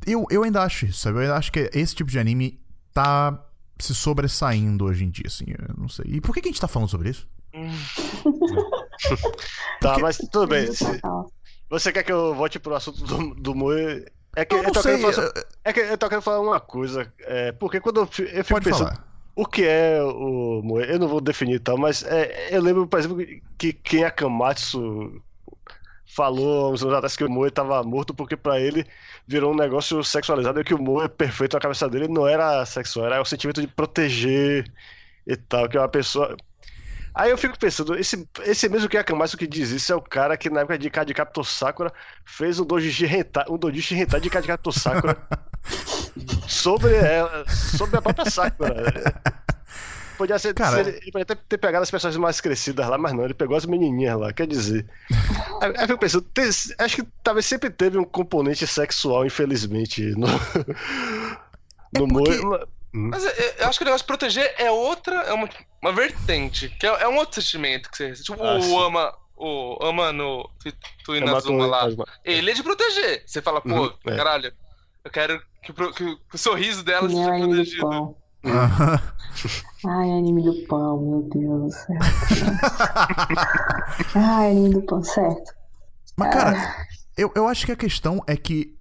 [0.04, 1.18] eu, eu ainda acho isso, sabe?
[1.18, 2.60] Eu ainda acho que esse tipo de anime
[2.92, 3.40] tá
[3.78, 5.44] se sobressaindo hoje em dia, assim.
[5.48, 6.06] Eu não sei.
[6.08, 7.28] E por que, que a gente tá falando sobre isso?
[9.80, 10.72] Tá, Porque- mas tudo bem.
[10.72, 11.30] Se- Total.
[11.68, 14.04] você quer que eu volte pro assunto do, do Moe?
[14.36, 14.96] É que Eu eu, tô sei.
[14.96, 17.12] querendo falar, é, é que eu tô querendo falar uma coisa.
[17.20, 18.08] É, porque quando eu, eu
[18.44, 19.13] fico Pode pensando falar.
[19.36, 22.98] O que é o Moe, eu não vou definir tal, mas é, eu lembro, por
[22.98, 23.18] exemplo,
[23.58, 25.22] que quem Akamatsu
[26.06, 28.86] falou uns anos atrás que o Moe tava morto porque pra ele
[29.26, 33.06] virou um negócio sexualizado e que o Moe perfeito na cabeça dele não era sexual,
[33.06, 34.70] era o sentimento de proteger
[35.26, 36.36] e tal, que é uma pessoa.
[37.14, 40.36] Aí eu fico pensando, esse, esse mesmo que Akamatsu que diz isso é o cara
[40.36, 41.92] que na época de Captor Sakura
[42.24, 45.16] fez um dojishi hentai, um dojishi hentai de Captor Sakura
[46.48, 49.20] sobre ela, sobre a própria Sakura.
[50.16, 53.12] Podia ser, Cara- ser- ele podia até ter pegado as pessoas mais crescidas lá, mas
[53.12, 54.86] não, ele pegou as menininhas lá, quer dizer.
[55.60, 56.44] Aí aí eu fico pensando, tem-
[56.78, 60.28] acho que talvez sempre teve um componente sexual, infelizmente, no,
[61.98, 62.60] no porque- Moe.
[62.96, 65.48] Mas eu, eu acho que o negócio de proteger é outra, é uma,
[65.82, 68.12] uma vertente, que é, é um outro sentimento que você.
[68.22, 68.86] Tipo, Ah, o sim.
[68.86, 69.12] ama.
[69.36, 70.70] O ama no Tu- É
[71.24, 71.88] uma Tuinazuma lá.
[72.24, 73.24] Ele é de proteger.
[73.26, 74.14] Você fala, pô, Uhum, é.
[75.04, 77.80] Eu quero que, o que o- que o sorriso dela seja anime do protegido.
[77.88, 78.16] pão.
[79.86, 81.96] Ai, anime do pão, meu Deus do céu.
[84.14, 85.52] Ai, anime do pão, certo.
[86.16, 86.86] Mas, cara,
[87.16, 88.74] eu, eu acho que a questão é que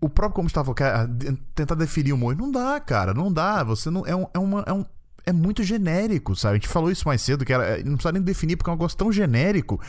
[0.00, 0.72] o próprio como estava
[1.08, 3.62] de- tentar definir o humor não dá, cara, não dá.
[3.64, 4.84] Você não é um, é uma é um
[5.26, 6.52] é muito genérico, sabe?
[6.52, 8.76] A gente falou isso mais cedo que era não precisa nem definir porque é um
[8.76, 9.80] negócio tão genérico.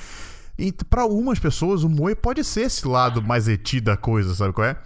[0.58, 4.54] E pra algumas pessoas o moe pode ser esse lado mais eti da coisa, sabe
[4.54, 4.78] qual é?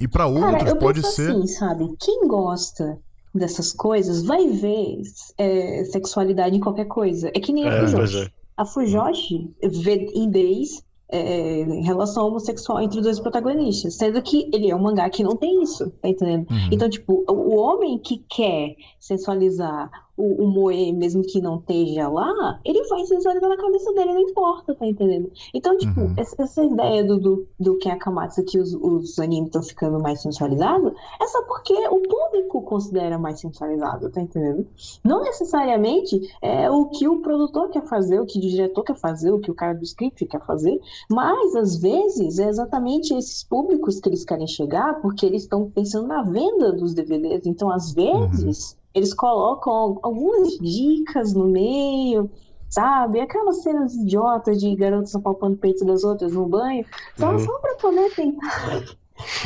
[0.00, 1.88] E pra Cara, outros eu pode ser assim, sabe?
[2.00, 2.98] Quem gosta
[3.34, 5.00] dessas coisas vai ver
[5.36, 7.28] é, sexualidade em qualquer coisa.
[7.28, 8.18] É que nem a É, Fujoshi.
[8.22, 8.30] é.
[8.56, 14.70] A Fujoshi vê em Days é, relação homossexual entre os dois protagonistas, sendo que ele
[14.70, 16.46] é um mangá que não tem isso, tá entendendo?
[16.50, 16.68] Uhum.
[16.72, 22.08] Então, tipo, o o homem que quer sensualizar o, o moe, mesmo que não esteja
[22.08, 25.30] lá, ele vai sensualizar na cabeça dele, não importa, tá entendendo?
[25.54, 26.14] Então, tipo, Uhum.
[26.16, 30.20] essa, essa ideia do, do, do Ken Akamatsu que os, os animes estão ficando mais
[30.22, 34.66] sensualizados é só porque o público considera mais sensualizado, tá entendendo?
[35.04, 39.32] Não necessariamente é o que o produtor quer fazer, o que o diretor quer fazer,
[39.32, 40.78] o que o cara do script quer fazer,
[41.10, 46.06] mas às vezes é exatamente esses públicos que eles querem chegar, porque eles estão pensando
[46.06, 47.46] na venda dos DVDs.
[47.46, 52.30] Então, às vezes, eles colocam algumas dicas no meio,
[52.68, 53.20] sabe?
[53.20, 56.84] Aquelas cenas idiotas de garotas apalpando o peito das outras no banho,
[57.16, 57.38] só, Uhum.
[57.38, 58.48] só pra poder tentar.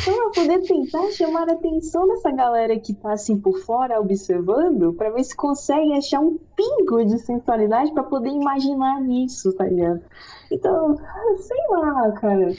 [0.05, 4.93] Só pra poder tentar chamar a atenção dessa galera que tá assim por fora observando,
[4.93, 10.03] pra ver se consegue achar um pingo de sensualidade pra poder imaginar nisso, tá ligado?
[10.51, 10.95] Então,
[11.39, 12.53] sei lá, cara.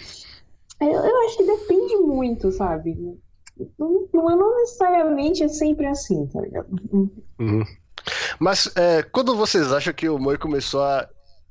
[0.82, 3.16] Eu, eu acho que depende muito, sabe?
[3.78, 6.68] Não, não é necessariamente é sempre assim, tá ligado?
[7.39, 7.64] Uhum.
[8.39, 11.08] Mas é, quando vocês acham que o Moe começou a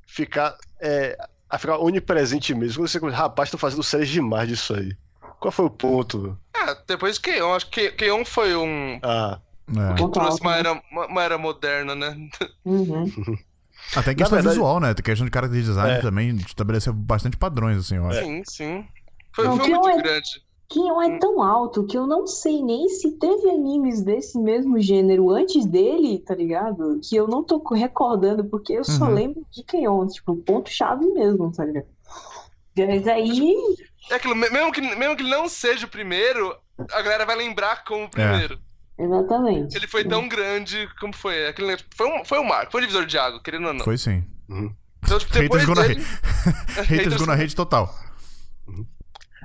[0.07, 1.17] ficar, é,
[1.49, 2.79] a ficar onipresente mesmo?
[2.83, 4.95] Quando você começou, rapaz, tô fazendo séries demais disso aí.
[5.41, 6.39] Qual foi o ponto?
[6.55, 8.99] Ah, depois de Keion, acho que Keion foi um.
[9.03, 9.95] Ah, É.
[9.95, 10.59] que Ponto trouxe uma né?
[10.59, 12.17] era, uma, era moderna, né?
[12.65, 13.05] Uhum.
[13.97, 14.95] Até questão verdade- visual, né?
[14.95, 16.01] Tem questão de character design É.
[16.01, 18.21] também estabeleceu bastante padrões, assim, eu acho.
[18.21, 18.87] Sim, sim.
[19.35, 20.43] Foi, Não, foi muito é- grande.
[20.73, 25.31] Kion é tão alto que eu não sei nem se teve animes desse mesmo gênero
[25.31, 26.99] antes dele, tá ligado?
[27.03, 29.15] Que eu não tô recordando, porque eu só Uhum.
[29.15, 31.87] lembro de Keion, tipo, ponto-chave mesmo, tá ligado?
[32.77, 33.55] Mas aí,
[34.11, 36.57] É aquilo, me- mesmo que, mesmo que ele não seja o primeiro,
[36.91, 38.59] a galera vai lembrar como o primeiro.
[38.99, 39.77] exatamente.
[39.77, 41.47] Ele foi tão grande como foi.
[41.49, 43.85] Aquele, negócio- foi, um, foi um marco, foi um divisor de água, querendo ou não.
[43.85, 44.25] Foi sim.
[45.05, 46.03] Então, tipo, Haters gonna dele...
[46.89, 47.95] Haters gonna hate total.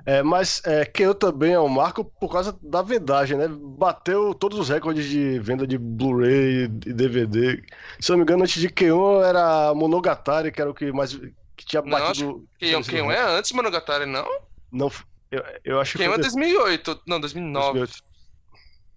[0.07, 0.85] É, mas é,
[1.19, 3.49] também é um marco por causa da vendagem, né?
[3.49, 7.61] Bateu todos os recordes de venda de Blu-ray e DVD.
[7.99, 11.13] Se eu não me engano, antes de Keion era Monogatari, que era o que mais
[11.13, 12.47] que tinha Não, batido.
[12.57, 14.25] Keion, Keion é antes Monogatari, não?
[14.71, 14.89] Não,
[15.29, 17.01] eu, eu acho que Keion é foi 2008.
[17.05, 17.79] Não, 2009.
[17.79, 18.07] 2008.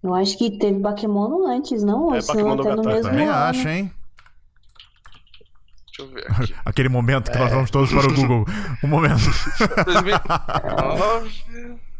[0.03, 2.15] Eu acho que teve Bakemono antes, não?
[2.15, 3.33] É, Bakemono Gatari Também ano.
[3.33, 3.91] acho, hein?
[6.01, 6.55] Deixa eu ver aqui.
[6.65, 8.45] Aquele momento que nós vamos todos para o Google.
[8.83, 9.21] Um momento.
[9.85, 11.79] 2009.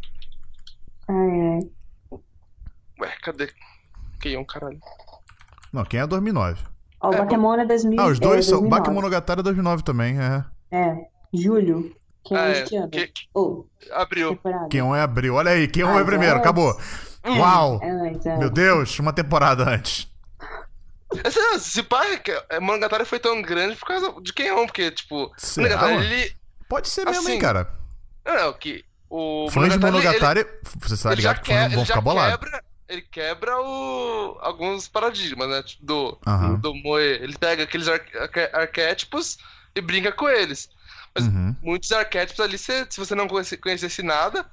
[1.08, 1.58] É,
[3.00, 3.50] Ué, cadê?
[4.20, 4.78] Quem é um caralho?
[5.72, 6.62] Não, quem é 2009?
[7.00, 8.00] ó, o É, Bakemono é 2000.
[8.00, 8.60] Ah, os dois é são.
[8.60, 8.80] 2009.
[8.80, 10.44] Bakemonogatari é 2009 também, é.
[10.70, 10.94] É,
[11.34, 11.94] julho.
[12.24, 12.62] Quem Ah, é é.
[12.62, 12.88] que ano?
[12.88, 14.30] Que- Ou, Abriu.
[14.30, 14.68] temporada.
[14.68, 15.34] Quem é abril.
[15.34, 16.36] Olha aí, quem é Ah, primeiro.
[16.36, 16.38] é.
[16.38, 16.78] Acabou.
[17.26, 17.80] Uau!
[17.82, 18.36] É é.
[18.38, 20.08] Meu Deus, uma temporada antes.
[21.24, 24.90] Esse, esse pai, que é- Monogatari foi tão grande por causa de quem é, porque,
[24.90, 26.36] tipo, Será, Monogatari, ele.
[26.68, 27.70] Pode ser mesmo, hein, Assim, cara.
[28.24, 28.84] Não, não, que.
[29.10, 30.46] O Fãs de Monogatari,
[30.80, 32.38] você ele, sabe ele já, ligado que que, fãs ele vão ficar bolados.
[32.38, 32.64] quebra.
[32.88, 35.62] Ele quebra o, alguns paradigmas, né?
[35.62, 36.54] Tipo, do, Aham.
[36.56, 37.02] do Moe.
[37.02, 39.38] Ele pega aqueles arque- arque- arquétipos
[39.74, 40.68] e brinca com eles.
[41.14, 41.54] Mas Uhum.
[41.62, 44.44] muitos arquétipos ali, se, se você não conhece- conhecesse nada,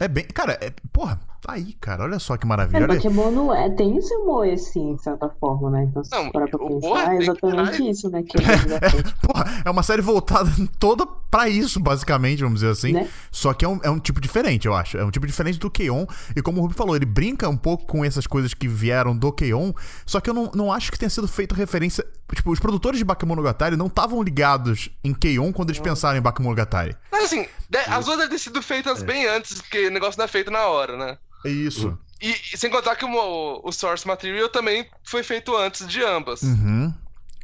[0.00, 0.24] É bem.
[0.24, 2.04] Cara, é, porra, tá aí, cara.
[2.04, 2.78] Olha só que É, maravilha.
[2.84, 5.84] Olha, Bakemono é, tem o seu moe, assim, de certa forma, né?
[5.84, 8.22] Então, se Não, parar pra pensar, porra é que exatamente dar- isso, né?
[8.24, 12.92] Que é exatamente, porra, é uma série voltada toda pra isso, basicamente, vamos dizer assim.
[12.92, 13.08] né?
[13.30, 14.96] Só que é um, é um tipo diferente, eu acho.
[14.96, 16.06] É um tipo diferente do Keion.
[16.34, 19.32] E como o Ruby falou, ele brinca um pouco com essas coisas que vieram do
[19.32, 19.72] Keion.
[20.06, 22.04] Só que eu não, não acho que tenha sido feita referência.
[22.34, 26.96] Tipo, os produtores de Bakemonogatari não estavam ligados em Keion quando eles pensaram em Bakemonogatari.
[27.12, 30.24] Mas assim, de- as duas devem ter sido feitas bem antes, porque o negócio não
[30.24, 31.18] é feito na hora, né?
[31.44, 31.96] É isso.
[32.22, 36.42] E, e sem contar que o, o Source Material também foi feito antes de ambas.
[36.42, 36.92] Uhum.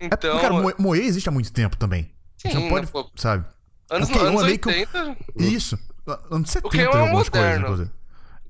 [0.01, 0.31] É Então.
[0.33, 2.11] porque, cara, Moe, Moe existe há muito tempo também.
[2.39, 3.45] sim, Você não pode, né, pô, sabe?
[3.91, 5.17] anos, o anos é meio que um- 80.
[5.37, 5.79] Isso.
[6.31, 7.67] Anos 70 Keion é um algumas coisas, moderno.
[7.67, 7.91] inclusive.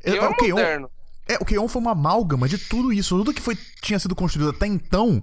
[0.04, 0.90] É, Keion é o Keion- moderno.
[1.28, 3.16] É, o Keion foi uma amálgama de tudo isso.
[3.18, 5.22] Tudo que foi, tinha sido construído até então.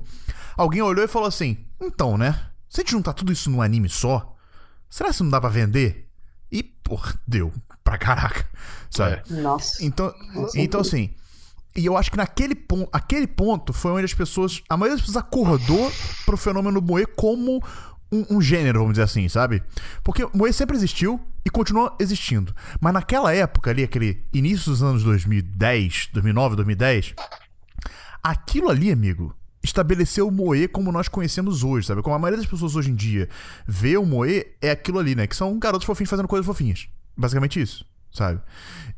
[0.57, 2.49] Alguém olhou e falou assim: então, né?
[2.67, 4.35] Se a gente juntar tudo isso num anime só,
[4.89, 6.09] será que não dá pra vender?
[6.51, 7.53] E, porra, deu
[7.83, 8.45] pra caraca.
[8.89, 9.21] Sabe?
[9.29, 9.83] Nossa.
[9.83, 10.59] Então, certeza.
[10.59, 11.13] então, assim.
[11.75, 14.63] E eu acho que naquele ponto, aquele ponto foi onde as pessoas.
[14.67, 15.91] A maioria das pessoas acordou
[16.25, 17.61] pro fenômeno Moe como
[18.11, 19.61] um, um gênero, vamos dizer assim, sabe?
[20.03, 22.53] Porque Moe sempre existiu e continua existindo.
[22.81, 27.13] Mas naquela época ali, aquele início dos anos 2010, 2009, 2010,
[28.23, 29.35] aquilo ali, amigo,
[29.67, 32.01] estabeleceu o Moe como nós conhecemos hoje, sabe?
[32.01, 33.29] Como a maioria das pessoas hoje em dia
[33.67, 35.27] vê o Moe, é aquilo ali, né?
[35.27, 36.87] Que são garotos fofinhos fazendo coisas fofinhas.
[37.15, 38.41] Basicamente isso, sabe?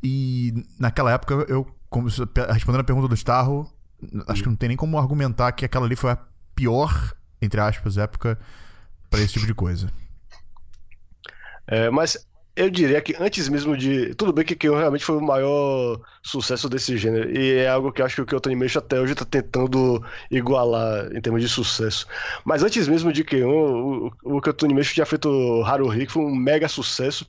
[0.02, 3.70] E naquela época, eu, como, respondendo a pergunta do Starro,
[4.28, 6.18] acho que não tem nem como argumentar que aquela ali foi a
[6.54, 8.38] pior, entre aspas, época
[9.08, 9.90] pra esse tipo de coisa.
[11.66, 12.26] É, mas
[12.64, 14.14] eu diria que antes mesmo de.
[14.14, 17.30] Tudo bem que Keion realmente foi o maior sucesso desse gênero.
[17.36, 21.20] E é algo que acho que o Kyoto Animation até hoje tá tentando igualar em
[21.20, 22.06] termos de sucesso.
[22.44, 23.48] Mas antes mesmo de Keion,
[24.22, 27.26] o, o Kyoto Animation tinha feito Haruhi, que foi um mega sucesso.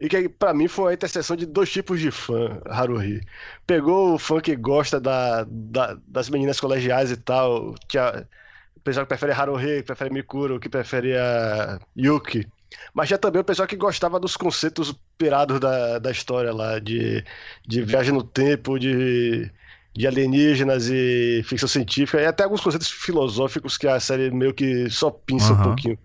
[0.00, 3.20] E que pra mim foi a interseção de dois tipos de fã, Haruhi.
[3.66, 8.26] Pegou o fã que gosta da, da- das meninas colegiais e tal, que a,
[8.76, 12.46] o pessoal que prefere Haruhi, que prefere Mikuro, que prefere a Yuki.
[12.92, 17.24] Mas já também o pessoal que gostava dos conceitos pirados da, da história lá, de,
[17.66, 19.50] de viagem no tempo, de,
[19.94, 24.88] de alienígenas e ficção científica, e até alguns conceitos filosóficos que a série meio que
[24.90, 25.62] só pinça um Aham.
[25.64, 25.98] pouquinho.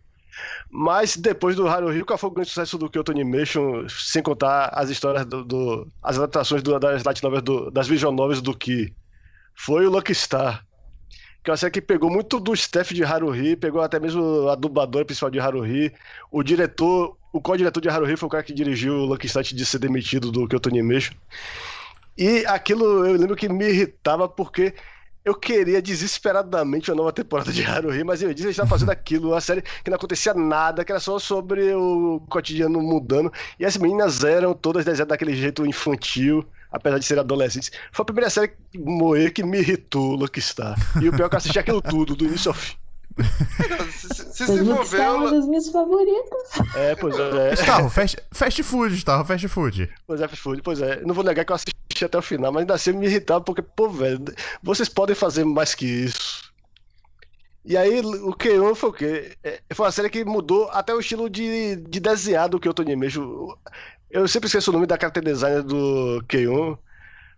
[0.70, 4.89] Mas depois do Haruhi, qual foi o grande sucesso do Kyoto Animation, sem contar as
[4.89, 5.43] histórias do.
[5.43, 8.93] do- as adaptações do- das light novels, do- das visual novels do Ki?
[9.55, 10.65] Foi o Lucky Star.
[11.44, 14.56] Que é uma série que pegou muito do staff de Haruhi, pegou até mesmo a
[14.56, 15.94] dubladora principal de Haruhi.
[16.32, 19.66] O diretor, o co-diretor de Haruhi foi o cara que dirigiu o Lucky antes de
[19.66, 21.14] ser demitido do Kyoto Animation.
[22.18, 24.74] E aquilo eu lembro que me irritava porque
[25.24, 29.30] eu queria desesperadamente uma nova temporada de Haruhi, mas eu disse eles estavam fazendo aquilo,
[29.30, 33.32] uma série que não acontecia nada, que era só sobre o cotidiano mudando.
[33.60, 37.72] E as meninas eram todas desenhadas daquele jeito infantil, apesar de serem adolescentes.
[37.91, 40.76] Foi a primeira série Moe que me irritou, Lucky Star.
[41.01, 42.76] E o pior é que eu assisti aquilo tudo, do início ao fim.
[43.89, 46.76] Se, se, ver, uma ela- das minhas favoritas.
[46.76, 47.53] É, pois é.
[47.55, 49.89] Starro, fast, fast food, Starro, fast food.
[50.07, 51.01] Pois é, fast food, pois é.
[51.01, 53.61] Não vou negar que eu assisti até o final, mas ainda assim me irritava porque,
[53.61, 54.24] pô, velho,
[54.63, 56.49] vocês podem fazer mais que isso.
[57.65, 59.38] E aí, o Keion foi o quê?
[59.43, 63.53] É, Foi uma série que mudou até o estilo de, de desenhar do Kyoto Animation.
[64.10, 66.76] Eu sempre esqueço o nome da character designer do Keion,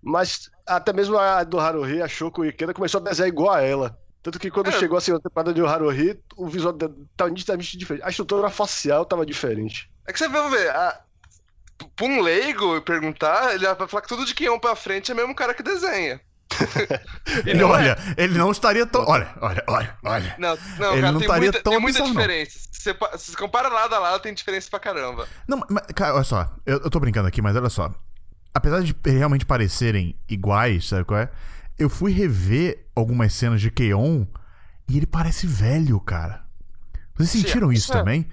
[0.01, 3.97] mas até mesmo a do Haruhi, a Shoko Ikeda, começou a desenhar igual a ela.
[4.23, 4.71] Tanto que quando É.
[4.71, 8.03] chegou a segunda temporada de Haruhi, o visual estava nitidamente diferente.
[8.05, 9.91] A estrutura facial estava diferente.
[10.07, 11.01] É que você vai ver, a...
[11.95, 15.31] pra um leigo perguntar, ele vai falar que tudo de Kion pra frente é mesmo
[15.33, 16.21] o cara que desenha.
[17.45, 17.79] E não é.
[17.79, 19.05] olha, ele não estaria tão.
[19.07, 20.35] Olha, olha, olha, olha.
[20.37, 22.07] Não, não, Ele cara, não tem estaria muita, tão tem muita não.
[22.11, 22.59] diferença.
[22.71, 25.27] Se você, você compara lado a lado, tem diferença pra caramba.
[25.47, 27.91] Não, mas, cara, olha só, eu, eu tô brincando aqui, mas olha só.
[28.53, 31.29] Apesar de realmente parecerem iguais, sabe qual é?
[31.79, 34.25] Eu fui rever algumas cenas de Keion
[34.89, 36.43] e ele parece velho, cara.
[37.15, 37.95] Vocês sentiram Sim, isso é.
[37.97, 38.27] também?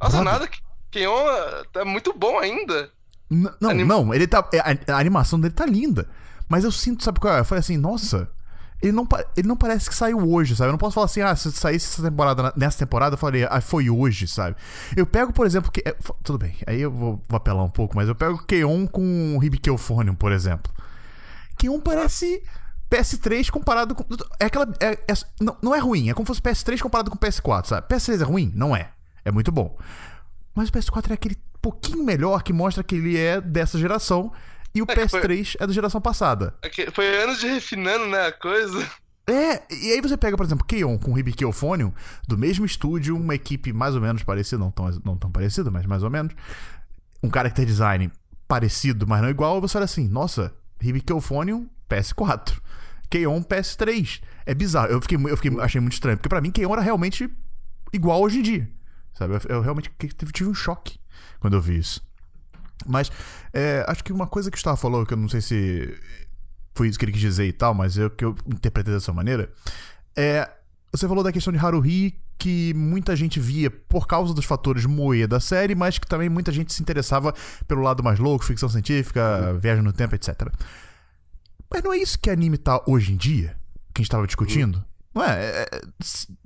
[0.00, 0.40] Nossa, Brother.
[0.40, 0.50] nada.
[0.90, 1.24] Kenyon
[1.72, 2.88] tá muito bom ainda.
[3.30, 4.48] N- não, Anim- não, ele tá.
[4.52, 6.08] é, A, a animação dele tá linda.
[6.54, 7.40] Mas eu sinto, sabe qual é?
[7.40, 8.30] Eu falei assim, nossa.
[8.80, 10.68] Ele não, ele não parece que saiu hoje, sabe?
[10.68, 13.60] Eu não posso falar assim, ah, se saísse essa temporada, nessa temporada, eu falei, ah,
[13.60, 14.54] foi hoje, sabe?
[14.96, 15.82] Eu pego, por exemplo, que.
[15.84, 19.36] é, tudo bem, aí eu vou, vou apelar um pouco, mas eu pego Keon com
[19.42, 20.72] Hibikeophonium, por exemplo.
[21.58, 22.40] Keon parece
[22.88, 24.04] PS3 comparado com.
[24.38, 24.72] É aquela.
[24.78, 27.88] é- é- não, não é ruim, é como se fosse PS3 comparado com PS4, sabe?
[27.88, 28.52] PS3 é ruim?
[28.54, 28.92] Não é.
[29.24, 29.76] É muito bom.
[30.54, 34.30] Mas o PS4 é aquele pouquinho melhor que mostra que ele é dessa geração.
[34.74, 36.54] E o É que foi- PS3 é da geração passada.
[36.62, 38.84] É Foi anos de refinando, né, a coisa.
[39.26, 41.92] É, e aí você pega, por exemplo, Keon com Hibikeophonium,
[42.28, 45.86] do mesmo estúdio, uma equipe mais ou menos parecida, não tão, não tão parecida, mas
[45.86, 46.34] mais ou menos.
[47.22, 48.10] Um character design
[48.46, 50.52] parecido, mas não igual, você olha assim, nossa,
[50.82, 52.60] Hibikeophonium PS4.
[53.08, 54.20] Keon PS3.
[54.44, 54.88] É bizarro.
[54.88, 57.30] Eu fiquei, eu fiquei achei muito estranho, porque pra mim Keon era realmente
[57.92, 58.70] igual hoje em dia.
[59.14, 59.34] Sabe?
[59.34, 59.90] Eu, eu realmente
[60.32, 60.98] tive um choque
[61.40, 62.02] quando eu vi isso.
[62.86, 63.10] Mas
[63.52, 65.94] é, acho que uma coisa que o Gustavo falou, que eu não sei se
[66.74, 69.50] foi isso que ele quis dizer e tal, mas eu que eu interpretei dessa maneira,
[70.16, 70.48] é.
[70.92, 75.26] Você falou da questão de Haruhi, que muita gente via por causa dos fatores moe
[75.26, 77.34] da série, mas que também muita gente se interessava
[77.66, 80.52] pelo lado mais louco, ficção científica, viagem no tempo, etc.
[81.68, 83.56] Mas não é isso que anime tá hoje em dia?
[83.92, 84.78] Que a gente tava discutindo?
[84.78, 85.30] Não é?
[85.44, 85.80] É, é,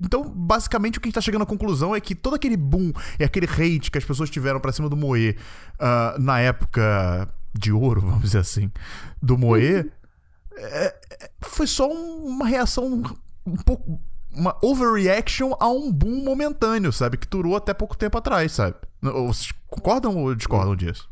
[0.00, 2.92] Então, basicamente, o que a gente tá chegando à conclusão é que todo aquele boom
[3.18, 5.36] e aquele hate que as pessoas tiveram pra cima do Moe
[5.78, 8.70] ah, na época de ouro, vamos dizer assim,
[9.22, 9.90] do Moe,
[10.56, 13.02] é- é- foi só um- uma reação
[13.46, 14.00] um pouco.
[14.30, 17.16] Uma overreaction a um boom momentâneo, sabe?
[17.16, 18.76] Que durou até pouco tempo atrás, sabe?
[19.00, 21.08] Vocês concordam ou discordam disso?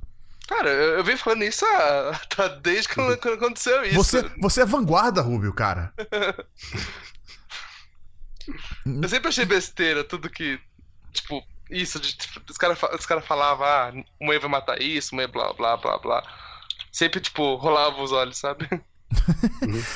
[0.46, 3.94] Cara, eu, eu venho falando isso há- tá desde quando aconteceu isso.
[3.96, 5.92] Você, você é vanguarda, Rubio, cara.
[8.84, 10.58] Eu sempre achei besteira tudo que.
[11.12, 12.14] Tipo, isso de.
[12.16, 15.52] Tipo, os caras os cara falavam, ah, o Moe vai matar isso, o Moe blá
[15.52, 16.22] blá blá blá.
[16.92, 18.68] Sempre, tipo, rolava os olhos, sabe?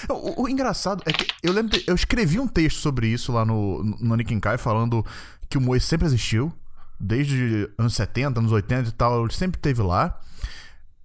[0.08, 3.44] O, o engraçado é que eu lembro, de- eu escrevi um texto sobre isso lá
[3.44, 5.04] no, no Nikin Kai, falando
[5.48, 6.52] que o Moe sempre existiu,
[6.98, 10.18] desde anos 70, anos 80 e tal, ele sempre esteve lá.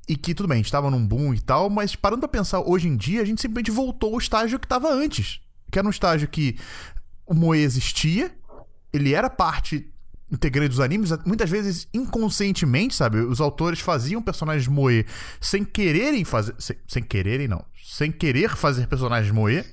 [0.07, 2.59] E que tudo bem, a gente tava num boom e tal, mas parando pra pensar,
[2.61, 5.39] hoje em dia a gente simplesmente voltou ao estágio que tava antes.
[5.71, 6.59] Que era um estágio que
[7.25, 8.31] o Moe existia,
[8.93, 9.91] ele era parte
[10.31, 13.19] integrante dos animes, muitas vezes inconscientemente, sabe?
[13.19, 15.05] Os autores faziam personagens moe
[15.39, 16.55] sem quererem fazer.
[16.57, 17.63] Sem, sem quererem, não.
[17.83, 19.63] Sem querer fazer personagens moe.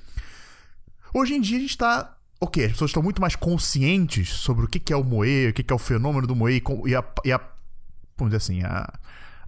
[1.13, 2.15] Hoje em dia a gente tá.
[2.39, 5.53] Ok, as pessoas estão muito mais conscientes sobre o que que é o moe, o
[5.53, 7.03] que que é o fenômeno do moe e a.
[7.25, 7.39] E a
[8.17, 8.93] vamos dizer assim, a,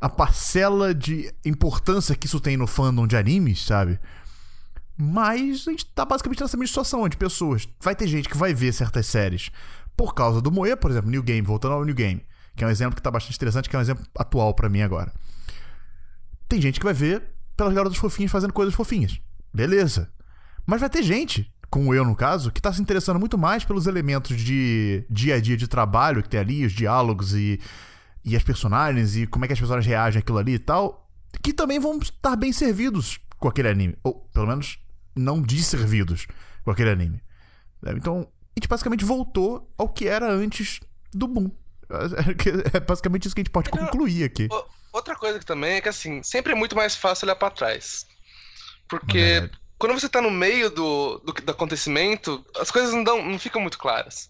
[0.01, 3.99] a parcela de importância que isso tem no fandom de animes, sabe?
[4.97, 7.67] Mas a gente tá basicamente nessa mesma situação, onde pessoas.
[7.81, 9.51] Vai ter gente que vai ver certas séries
[9.95, 12.23] por causa do Moe, por exemplo, New Game, voltando ao New Game,
[12.55, 14.81] que é um exemplo que tá bastante interessante, que é um exemplo atual pra mim
[14.81, 15.11] agora.
[16.47, 17.23] Tem gente que vai ver
[17.57, 19.19] pelas garotas fofinhas fazendo coisas fofinhas.
[19.53, 20.09] Beleza.
[20.65, 23.87] Mas vai ter gente, como eu no caso, que tá se interessando muito mais pelos
[23.87, 27.59] elementos de dia a dia de trabalho que tem ali, os diálogos e,
[28.23, 31.09] e as personagens e como é que as personagens reagem àquilo ali e tal,
[31.41, 33.97] que também vão estar bem servidos com aquele anime.
[34.03, 34.79] Ou, pelo menos,
[35.15, 36.27] não desservidos
[36.63, 37.21] com aquele anime.
[37.83, 37.99] Sabe?
[37.99, 40.79] Então, a gente basicamente voltou ao que era antes
[41.13, 41.49] do boom.
[42.73, 43.85] É basicamente isso que a gente pode Não.
[43.85, 44.47] concluir aqui.
[44.91, 48.07] Outra coisa que também é que, assim, sempre é muito mais fácil olhar pra trás.
[48.87, 49.59] Porque Verdade.
[49.77, 53.61] quando você tá no meio do, do, do acontecimento, as coisas não, dão, não ficam
[53.61, 54.29] muito claras.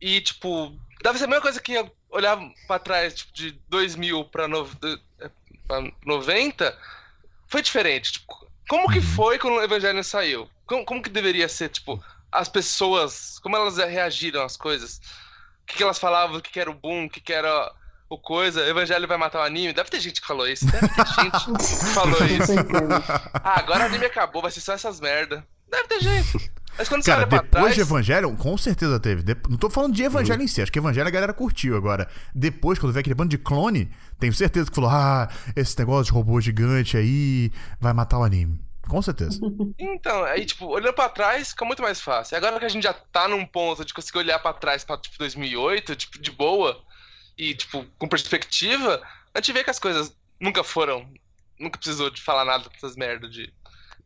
[0.00, 4.46] E, tipo, deve ser a mesma coisa que olhar pra trás, tipo, de 2000 pra,
[4.48, 4.66] no,
[5.66, 6.78] pra 90,
[7.48, 8.12] foi diferente.
[8.12, 10.48] Tipo, como que foi quando o Evangelho saiu?
[10.64, 12.02] Como, como que deveria ser, tipo,
[12.32, 14.96] as pessoas, como elas reagiram às coisas?
[15.62, 17.70] O que, que elas falavam, o que, que era o boom, o que, que era
[18.08, 19.74] o coisa, o Evangelho vai matar o anime.
[19.74, 22.52] Deve ter gente que falou isso, deve ter gente que falou isso.
[23.44, 25.46] Ah, agora o anime acabou, vai ser só essas merda.
[25.68, 26.50] Deve ter gente.
[26.78, 27.74] Mas quando você Cara, olha pra depois trás.
[27.74, 29.22] de Evangelion, com certeza teve.
[29.22, 31.76] De- Não tô falando de Evangelho em si, acho que Evangelho a galera curtiu.
[31.76, 36.04] Agora, depois, quando veio aquele bando de clone, tenho certeza que falou: ah, esse negócio
[36.06, 37.50] de robô gigante aí
[37.80, 38.58] vai matar o anime.
[38.88, 39.38] Com certeza.
[39.78, 42.36] Então, aí, tipo, olhando pra trás fica muito mais fácil.
[42.36, 45.16] Agora que a gente já tá num ponto de conseguir olhar pra trás pra, tipo,
[45.18, 46.80] 2008, tipo, de boa,
[47.38, 49.00] e, tipo, com perspectiva,
[49.34, 51.06] a gente vê que as coisas nunca foram.
[51.58, 53.52] Nunca precisou de falar nada dessas merda de.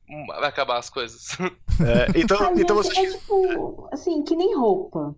[0.09, 1.37] "Hum, Vai acabar as coisas.
[1.79, 3.01] É, então, então vezes você.
[3.01, 5.15] é tipo, assim, que nem roupa.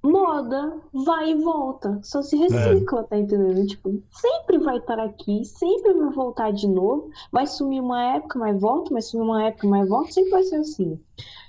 [0.00, 3.66] moda vai e volta, só se recicla, tá entendendo?
[3.66, 8.60] Tipo, sempre vai estar aqui, sempre vai voltar de novo, vai sumir uma época, mas
[8.60, 10.96] volta, vai sumir uma época, mas volta, sempre vai ser assim.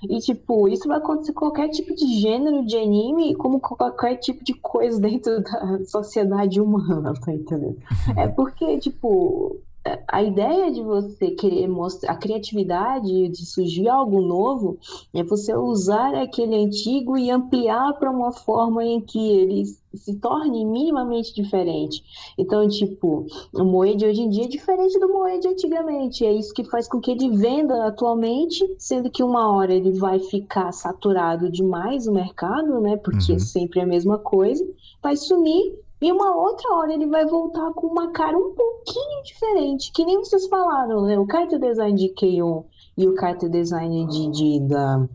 [0.02, 4.16] E, tipo, isso vai acontecer com qualquer tipo de gênero de anime, como com qualquer
[4.16, 7.78] tipo de coisa dentro da sociedade humana, tá entendendo?
[8.16, 9.60] É porque, tipo,
[10.08, 14.78] a ideia de você querer mostrar a criatividade de surgir algo novo
[15.14, 19.64] é você usar aquele antigo e ampliar para uma forma em que ele
[19.94, 22.02] se torne minimamente diferente.
[22.36, 26.24] Então, tipo, o Moe de hoje em dia é diferente do Moe de antigamente.
[26.24, 30.18] É isso que faz com que ele venda atualmente, sendo que uma hora ele vai
[30.18, 32.96] ficar saturado demais o mercado, né?
[32.96, 33.36] Porque uhum.
[33.36, 34.66] é sempre a mesma coisa,
[35.02, 39.92] vai sumir e uma outra hora ele vai voltar com uma cara um pouquinho diferente,
[39.92, 41.18] que nem vocês falaram, né?
[41.18, 42.62] O character design de Keion
[42.96, 45.08] e o character design de, de da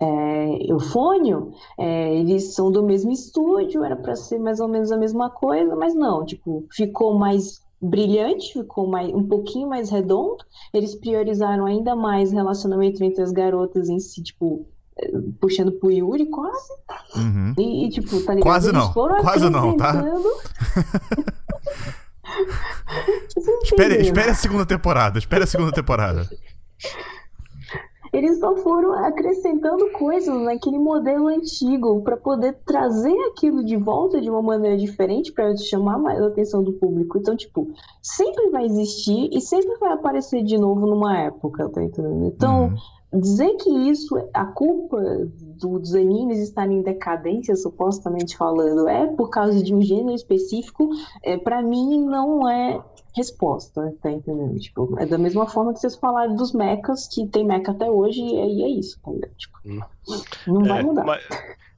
[0.00, 4.96] é, Eufônio, é, eles são do mesmo estúdio, era para ser mais ou menos a
[4.96, 10.44] mesma coisa, mas não, tipo, ficou mais brilhante, ficou mais, um pouquinho mais redondo.
[10.72, 14.66] Eles priorizaram ainda mais relacionamento entre as garotas em si, tipo,
[15.40, 16.72] puxando pro Yuri quase.
[17.16, 17.54] Uhum.
[17.58, 18.42] E, e, tipo, tá ligado?
[18.42, 18.92] Quase não.
[18.92, 19.94] Quase não, tá?
[23.64, 25.18] espere, espere a segunda temporada.
[25.18, 26.28] Espere a segunda temporada.
[28.12, 34.28] Eles só foram acrescentando coisas naquele modelo antigo para poder trazer aquilo de volta de
[34.28, 37.16] uma maneira diferente para chamar mais a atenção do público.
[37.16, 37.72] Então, tipo,
[38.02, 42.26] sempre vai existir e sempre vai aparecer de novo numa época, tá entendendo?
[42.26, 42.76] Então, uhum
[43.12, 45.00] dizer que isso, a culpa
[45.60, 50.88] do, dos animes estarem em decadência, supostamente falando, é por causa de um gênero específico,
[51.22, 52.82] é, para mim não é
[53.14, 54.58] resposta, tá entendendo?
[54.58, 58.20] Tipo, é da mesma forma que vocês falaram dos mechas, que tem mecha até hoje,
[58.20, 59.36] e é, é isso, tá entendendo?
[59.36, 59.80] Tipo, hum.
[60.46, 61.04] não vai é, mudar.
[61.04, 61.22] Mas,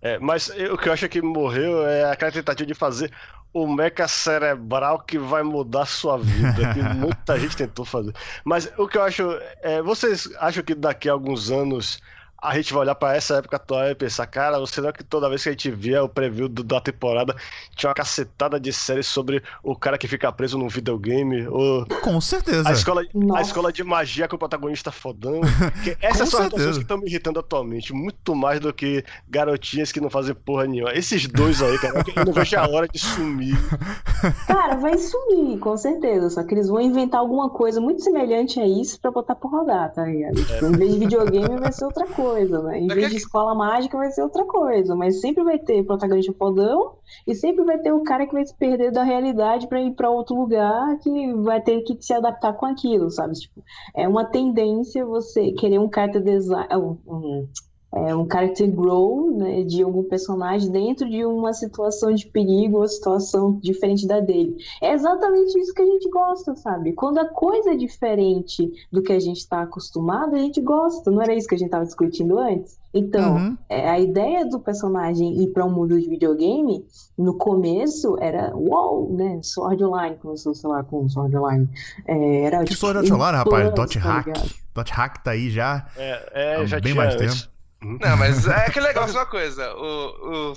[0.05, 3.11] é, mas o que eu acho que morreu é aquela tentativa de fazer
[3.55, 8.13] o meca cerebral que vai mudar sua vida, que muita gente tentou fazer.
[8.45, 9.23] Mas o que eu acho,
[9.63, 12.03] é, vocês acham que daqui a alguns anos
[12.45, 15.43] a gente vai olhar para essa época atual e pensar, cara, será que toda vez
[15.43, 17.35] que a gente via o preview do, da temporada
[17.75, 21.49] tinha uma cacetada de séries sobre o cara que fica preso num videogame?
[21.49, 22.69] Ou com certeza.
[22.69, 23.03] A escola,
[23.35, 25.41] a escola de magia com o protagonista fodão.
[26.03, 30.01] essas são as pessoas que estão me irritando atualmente, muito mais do que garotinhas que
[30.01, 30.93] não fazem porra nenhuma.
[30.93, 33.57] Esses dois aí, cara, eu não vejo a hora de sumir.
[34.47, 36.31] Cara, vai sumir, com certeza.
[36.31, 39.93] Só que eles vão inventar alguma coisa muito semelhante a isso pra botar por rodar,
[39.93, 40.41] tá ligado?
[40.41, 40.45] É.
[40.45, 42.81] Tipo, em vez de videogame vai ser outra coisa coisa, né?
[42.81, 46.97] Em vez de escola mágica vai ser outra coisa, mas sempre vai ter protagonista fodão
[47.27, 50.11] e sempre vai ter o cara que vai se perder da realidade para ir para
[50.11, 53.35] outro lugar que vai ter que se adaptar com aquilo, sabe?
[53.35, 53.63] Tipo,
[53.95, 56.69] é uma tendência você querer um character design,
[57.07, 57.47] um,
[57.95, 62.89] é, um character grow né, de algum personagem dentro de uma situação de perigo ou
[62.89, 64.57] situação diferente da dele.
[64.83, 66.93] É exatamente isso que a gente gosta, sabe?
[66.93, 71.11] Quando a coisa é diferente do que a gente está acostumado, a gente gosta.
[71.11, 72.77] Não era isso que a gente estava discutindo antes?
[72.93, 73.59] Então, uhum.
[73.69, 76.85] é, a ideia do personagem ir para um mundo de videogame,
[77.19, 79.41] no começo era uou, né?
[79.43, 81.69] Sword Online, começou, sei lá, com Sword Online.
[82.07, 83.75] É, era, que tipo, Sword Online, rapaz?
[83.75, 84.27] Dot tá Hack.
[84.75, 85.87] Dot Hack tá aí já.
[85.97, 87.54] É, é já bem mais tempo.
[87.85, 89.73] Não, mas é aquele negócio, uma coisa.
[89.75, 90.55] O, o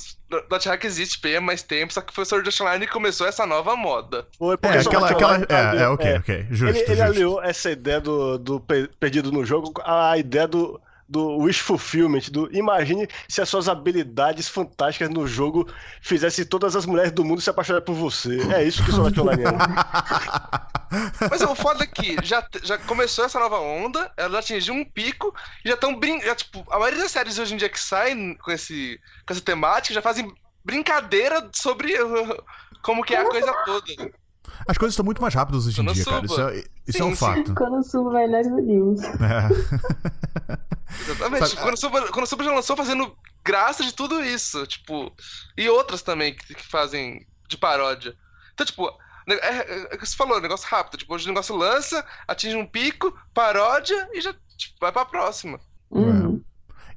[0.50, 2.94] Dot Hack existe bem há mais tempo, só que foi o Sword Art Online que
[2.94, 4.26] começou essa nova moda.
[4.38, 6.18] Foi porque é, aquela, aquela, é, é, ok, é.
[6.18, 6.48] ok.
[6.50, 6.92] Justo, ele, justo.
[6.92, 8.60] ele aliou essa ideia do, do
[9.00, 14.48] perdido no jogo à ideia do do wish fulfillment, do imagine se as suas habilidades
[14.48, 15.68] fantásticas no jogo
[16.02, 18.40] fizessem todas as mulheres do mundo se apaixonarem por você.
[18.54, 19.48] É isso que o Art Online é.
[21.30, 25.34] Mas o foda é que já, já começou essa nova onda, ela atingiu um pico
[25.64, 26.36] e já estão brincando.
[26.36, 29.94] Tipo, a maioria das séries hoje em dia que saem com, esse, com essa temática
[29.94, 30.34] já fazem
[30.64, 31.94] brincadeira sobre
[32.82, 34.12] como que é a coisa toda.
[34.68, 36.26] As coisas estão muito mais rápidas hoje em dia, cara.
[36.26, 37.16] Isso é, isso sim, é um sim.
[37.16, 37.54] fato.
[37.56, 39.02] Quando subo vai nas news.
[39.04, 40.58] É.
[41.02, 41.56] Exatamente.
[41.58, 45.12] Quando o, Suba, quando o Suba já lançou fazendo graça de tudo isso, tipo.
[45.58, 48.16] E outras também que, que fazem de paródia.
[48.54, 48.88] Então, tipo,
[49.28, 50.98] é, é, é, você falou, negócio rápido.
[50.98, 55.60] Tipo, hoje o negócio lança, atinge um pico, paródia e já tipo, vai pra próxima.
[55.92, 56.42] Uhum.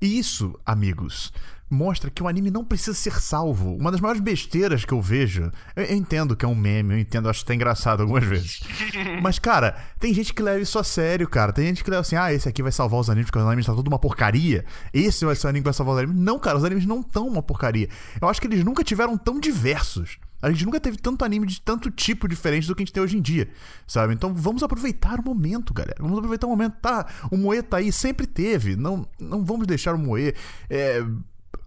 [0.01, 1.33] E isso, amigos,
[1.71, 3.77] mostra que o anime não precisa ser salvo.
[3.77, 5.51] Uma das maiores besteiras que eu vejo.
[5.77, 8.61] Eu, eu entendo que é um meme, eu entendo, acho até engraçado algumas vezes.
[9.23, 11.53] Mas, cara, tem gente que leva isso a sério, cara.
[11.53, 13.67] Tem gente que leva assim, ah, esse aqui vai salvar os animes porque os animes
[13.67, 14.65] tá tudo uma porcaria.
[14.93, 16.21] Esse vai ser o anime que vai salvar os animes.
[16.21, 17.89] Não, cara, os animes não tão uma porcaria.
[18.21, 20.19] Eu acho que eles nunca tiveram tão diversos.
[20.43, 23.03] A gente nunca teve tanto anime de tanto tipo diferente do que a gente tem
[23.03, 23.49] hoje em dia,
[23.87, 24.15] sabe?
[24.15, 25.97] Então vamos aproveitar o momento, galera.
[26.01, 26.77] Vamos aproveitar o momento.
[26.81, 28.75] Tá, o Moe tá aí, sempre teve.
[28.75, 30.35] Não, não vamos deixar o Moe
[30.71, 31.05] é,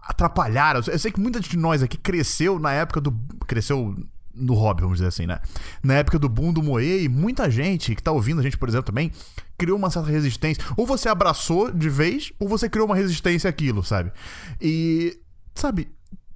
[0.06, 0.80] atrapalharam.
[0.86, 3.12] Eu sei que muita de nós aqui cresceu na época do.
[3.46, 3.94] Cresceu
[4.34, 5.38] no hobby, vamos dizer assim, né?
[5.82, 8.68] Na época do boom do Moe, e muita gente que tá ouvindo a gente, por
[8.68, 9.12] exemplo, também,
[9.56, 10.62] criou uma certa resistência.
[10.76, 14.12] Ou você abraçou de vez, ou você criou uma resistência àquilo, sabe?
[14.60, 15.20] E,
[15.54, 15.88] sabe,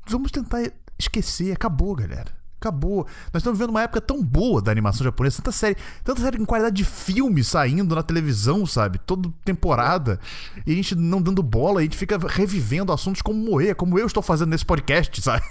[0.07, 1.53] vamos tentar esquecer.
[1.53, 2.38] Acabou, galera.
[2.61, 3.07] Acabou.
[3.33, 6.45] Nós estamos vivendo uma época tão boa da animação japonesa, tanta série, tanta série com
[6.45, 8.99] qualidade de filme saindo na televisão, sabe?
[8.99, 10.19] Toda temporada.
[10.67, 14.07] E a gente não dando bola, a gente fica revivendo assuntos como Moe, como eu
[14.07, 15.45] estou fazendo nesse podcast, sabe?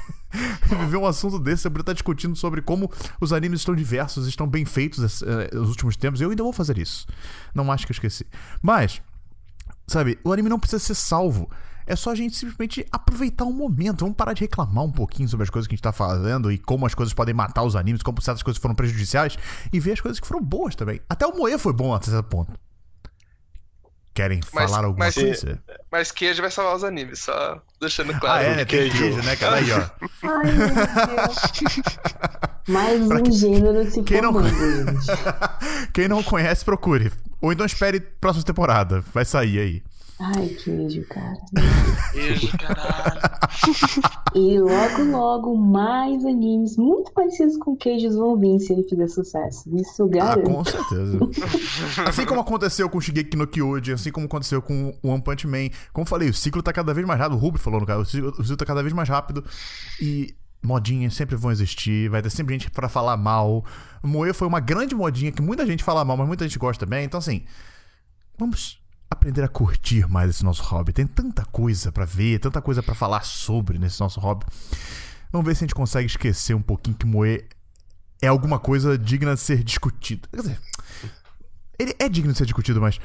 [0.63, 2.91] Reviver um assunto desse, eu estar discutindo sobre como
[3.21, 6.19] os animes estão diversos, estão bem feitos uh, nos últimos tempos.
[6.19, 7.07] Eu ainda vou fazer isso.
[7.55, 8.27] Não acho que eu esqueci.
[8.61, 9.01] Mas,
[9.87, 11.49] sabe, o anime não precisa ser salvo.
[11.87, 14.01] É só a gente simplesmente aproveitar o um momento.
[14.01, 16.57] Vamos parar de reclamar um pouquinho sobre as coisas que a gente tá fazendo e
[16.57, 19.37] como as coisas podem matar os animes, como certas coisas foram prejudiciais
[19.71, 21.01] e ver as coisas que foram boas também.
[21.09, 22.51] Até o Moe foi bom até certo ponto.
[24.13, 25.59] Querem mas, falar alguma mas, coisa?
[25.91, 28.41] Mas queijo vai salvar os animes, só deixando claro.
[28.41, 28.65] Ah, é, né?
[28.65, 29.57] Tem queijo, né, cara?
[29.57, 29.77] Aí, ó.
[30.23, 31.37] Ai, meu Deus.
[32.67, 33.31] Mais um que...
[33.31, 34.33] gênero se quem não...
[35.93, 37.13] quem não conhece, procure.
[37.39, 39.01] Ou então espere próxima temporada.
[39.13, 39.83] Vai sair aí.
[40.19, 41.37] Ai, queijo, cara.
[42.11, 43.21] Queijo, caralho.
[44.33, 49.69] E logo, logo, mais animes muito parecidos com queijos vão vir se ele fizer sucesso.
[49.75, 50.49] Isso garanto.
[50.49, 51.19] Ah, com certeza.
[52.07, 55.69] assim como aconteceu com Shigeki no Kyojin, assim como aconteceu com o One Punch Man.
[55.93, 57.37] Como falei, o ciclo tá cada vez mais rápido.
[57.37, 59.45] O Ruby falou no caso, o ciclo, tá cada vez mais rápido.
[60.01, 63.63] E modinhas sempre vão existir, vai ter sempre gente para falar mal.
[64.01, 67.05] Moe foi uma grande modinha que muita gente fala mal, mas muita gente gosta bem.
[67.05, 67.43] Então, assim,
[68.35, 68.79] vamos
[69.09, 70.93] aprender a curtir mais esse nosso hobby.
[70.93, 74.45] Tem tanta coisa para ver, tanta coisa para falar sobre nesse nosso hobby.
[75.31, 77.45] Vamos ver se a gente consegue esquecer um pouquinho que Moe
[78.21, 80.27] é alguma coisa digna de ser discutido.
[80.29, 80.59] Quer dizer,
[81.77, 82.99] ele é digno de ser discutido, mas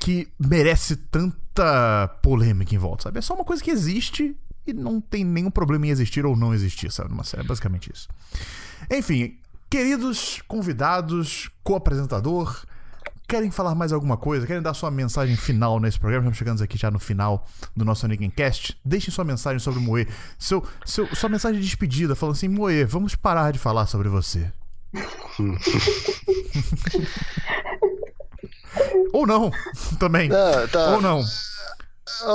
[0.00, 3.18] que merece tanta polêmica em volta, sabe?
[3.18, 4.36] É só uma coisa que existe
[4.66, 7.10] e não tem nenhum problema em existir ou não existir, sabe?
[7.10, 8.08] Numa série, é basicamente isso.
[8.90, 9.38] Enfim,
[9.68, 12.64] queridos convidados, co-apresentador,
[13.26, 14.46] Querem falar mais alguma coisa?
[14.46, 16.24] Querem dar sua mensagem final nesse programa?
[16.24, 18.06] Estamos chegando aqui já no final do nosso
[18.36, 18.78] Cast.
[18.84, 20.06] Deixem sua mensagem sobre o Moe.
[20.38, 24.52] Seu, seu, sua mensagem de despedida, falando assim: Moe, vamos parar de falar sobre você.
[29.12, 29.50] Ou não,
[29.98, 30.28] também.
[30.28, 30.90] Tá, tá.
[30.90, 31.22] Ou não.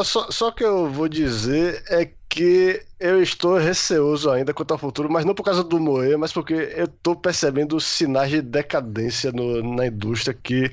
[0.03, 5.11] Só, só que eu vou dizer é que eu estou receoso ainda quanto ao futuro,
[5.11, 9.75] mas não por causa do Moe, mas porque eu estou percebendo sinais de decadência no,
[9.75, 10.71] na indústria que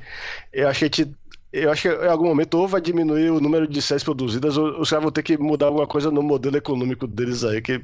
[0.52, 1.10] eu acho que
[1.52, 4.78] eu acho que em algum momento ou vai diminuir o número de séries produzidas ou
[4.80, 7.82] os caras vão ter que mudar alguma coisa no modelo econômico deles aí, que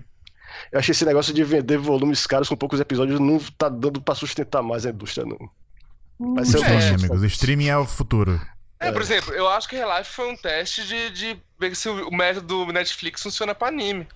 [0.70, 4.02] eu acho que esse negócio de vender volumes caros com poucos episódios não tá dando
[4.02, 6.34] para sustentar mais a indústria, não.
[6.34, 8.38] Vai ser é, amigos, streaming é o futuro.
[8.82, 12.10] É, por exemplo, eu acho que Relife foi um teste de, de ver se o
[12.10, 14.06] método Netflix funciona pra anime.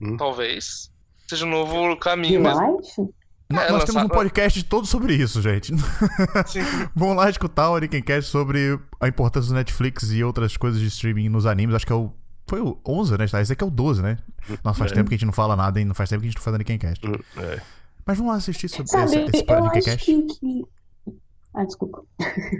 [0.00, 0.16] Hum.
[0.16, 0.90] Talvez.
[1.26, 2.82] Seja um novo caminho mesmo.
[3.48, 3.86] É, nós lançar...
[3.86, 5.72] temos um podcast todo sobre isso, gente.
[6.94, 11.28] Vão lá escutar o Orikencast sobre a importância do Netflix e outras coisas de streaming
[11.28, 11.74] nos animes.
[11.74, 12.12] Acho que é o.
[12.48, 13.24] Foi o 11, né?
[13.24, 14.18] Esse aqui é o 12, né?
[14.62, 14.94] Nossa, faz é.
[14.94, 16.44] tempo que a gente não fala nada e não faz tempo que a gente não
[16.44, 17.04] faz Orikencast.
[17.38, 17.60] É.
[18.04, 20.64] Mas vamos lá assistir sobre Sabe, esse, esse eu acho que, que
[21.56, 22.04] ah, desculpa.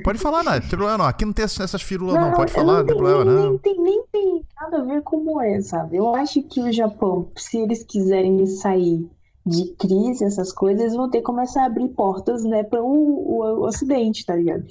[0.02, 1.04] Pode falar, não, não tem problema não.
[1.04, 2.30] Aqui não tem essas firulas, não.
[2.30, 2.32] não.
[2.32, 3.50] Pode falar, não tem, problema nem, não.
[3.50, 5.98] Nem tem, nem tem nada a ver com é, sabe?
[5.98, 9.06] Eu acho que o Japão, se eles quiserem sair
[9.44, 13.42] de crise, essas coisas, vão ter que começar a abrir portas, né, para o, o,
[13.42, 14.64] o Ocidente, tá ligado?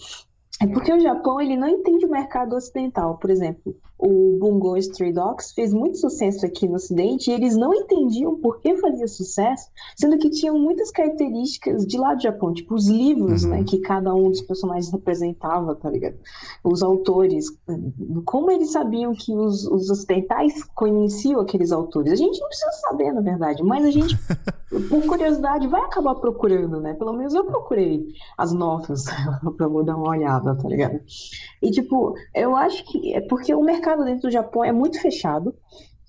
[0.60, 3.20] É porque o Japão ele não entende o mercado ocidental.
[3.20, 7.74] Por exemplo, o Bungo Stray Dogs fez muito sucesso aqui no Ocidente e eles não
[7.74, 12.76] entendiam por que fazia sucesso, sendo que tinham muitas características de lá do Japão, tipo
[12.76, 13.52] os livros, uhum.
[13.52, 16.16] né, que cada um dos personagens representava, tá ligado?
[16.64, 17.46] Os autores,
[18.26, 22.12] como eles sabiam que os, os ocidentais conheciam aqueles autores?
[22.12, 24.18] A gente não precisa saber, na verdade, mas a gente,
[24.90, 26.94] por curiosidade, vai acabar procurando, né?
[26.94, 28.06] Pelo menos eu procurei
[28.38, 29.06] as notas
[29.56, 31.00] pra eu dar uma olhada, tá ligado?
[31.62, 35.54] E, tipo, eu acho que é porque o mercado dentro do Japão é muito fechado,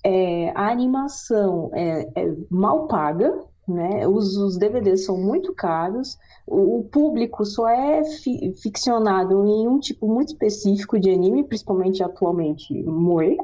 [0.03, 3.33] é, a animação é, é, mal paga,
[3.67, 4.07] né?
[4.07, 6.17] Os, os, DVDs são muito caros,
[6.47, 12.01] o, o público só é fi, ficcionado em um tipo muito específico de anime, principalmente
[12.01, 13.37] atualmente moe.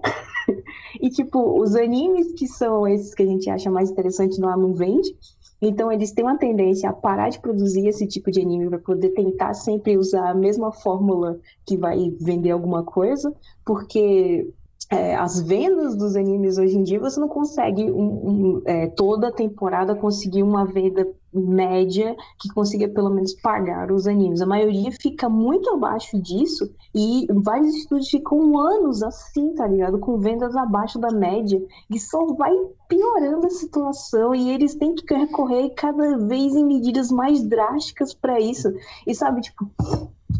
[1.02, 5.14] e tipo, os animes que são esses que a gente acha mais interessante não vende.
[5.66, 9.12] Então, eles têm uma tendência a parar de produzir esse tipo de anime para poder
[9.12, 13.34] tentar sempre usar a mesma fórmula que vai vender alguma coisa,
[13.64, 14.46] porque
[14.90, 19.32] é, as vendas dos animes hoje em dia, você não consegue um, um, é, toda
[19.32, 24.42] temporada conseguir uma venda média que consiga pelo menos pagar os animes.
[24.42, 30.00] A maioria fica muito abaixo disso e vários estúdios ficam anos assim, tá ligado?
[30.00, 31.60] Com vendas abaixo da média
[31.90, 32.54] e só vai
[32.88, 38.40] piorando a situação e eles têm que recorrer cada vez em medidas mais drásticas para
[38.40, 38.72] isso.
[39.08, 39.68] E sabe, tipo,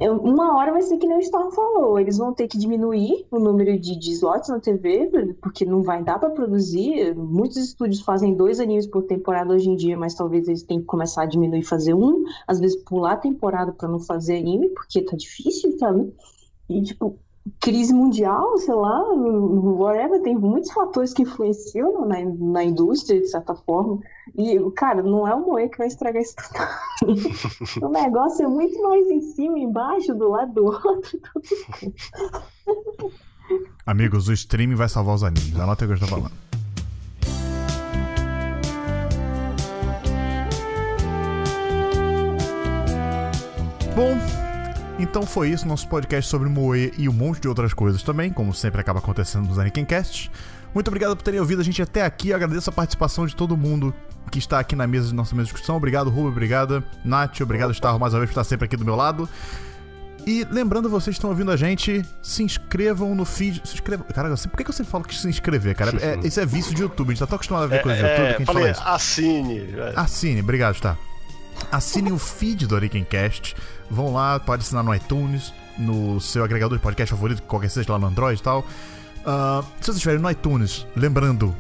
[0.02, 3.40] uma hora vai ser que nem o Storm falou, eles vão ter que diminuir o
[3.40, 7.16] número de, de slots na TV, porque não vai dar para produzir.
[7.16, 10.88] Muitos estúdios fazem dois animes por temporada hoje em dia, mas talvez eles tenham que
[10.88, 14.70] começar a diminuir e fazer um, às vezes pular a temporada para não fazer anime,
[14.70, 16.14] porque tá difícil, sabe?
[16.70, 17.18] E tipo,
[17.60, 23.54] crise mundial, sei lá, whatever, tem muitos fatores que influenciam na, na indústria, de certa
[23.54, 24.00] forma.
[24.38, 26.36] E, cara, não é o Moe que vai estragar isso
[27.00, 27.20] tudo.
[27.86, 31.20] o negócio é muito mais em cima, embaixo, do lado do outro.
[33.86, 35.60] Amigos, o streaming vai salvar os animes.
[35.60, 36.32] Anota o que eu estou falando.
[43.96, 44.43] Bom,
[45.00, 48.54] então foi isso, nosso podcast sobre Moe e um monte de outras coisas também, como
[48.54, 50.32] sempre acaba acontecendo nos Anikincast.
[50.74, 52.30] Muito obrigado por terem ouvido a gente até aqui.
[52.30, 53.94] Eu agradeço a participação de todo mundo
[54.32, 55.76] que está aqui na mesa de nossa mesa de discussão.
[55.78, 58.96] Obrigado, Rubio, obrigado, Nath, obrigado, Starro, mais uma vez por estar sempre aqui do meu
[58.96, 59.30] lado.
[60.26, 63.62] E lembrando, vocês que estão ouvindo a gente, se inscrevam no feed.
[63.66, 64.06] Se inscrevam.
[64.14, 65.92] Cara, por que, eu sempre falo que se inscrever, cara?
[66.02, 67.10] É, isso é vício de YouTube.
[67.10, 68.64] A gente tá tão acostumado a ver é, coisas de YouTube que a gente falei,
[68.64, 68.82] fala isso.
[68.86, 69.68] Assine.
[69.96, 70.98] Assine, obrigado, tá.
[71.72, 73.56] Assine o feed do Orikencast.
[73.90, 78.00] Vão lá, pode assinar no iTunes, no seu agregador de podcast favorito, qualquer seja lá
[78.00, 78.60] no Android e tal.
[78.60, 81.56] Uh, se vocês estiverem no iTunes, lembrando,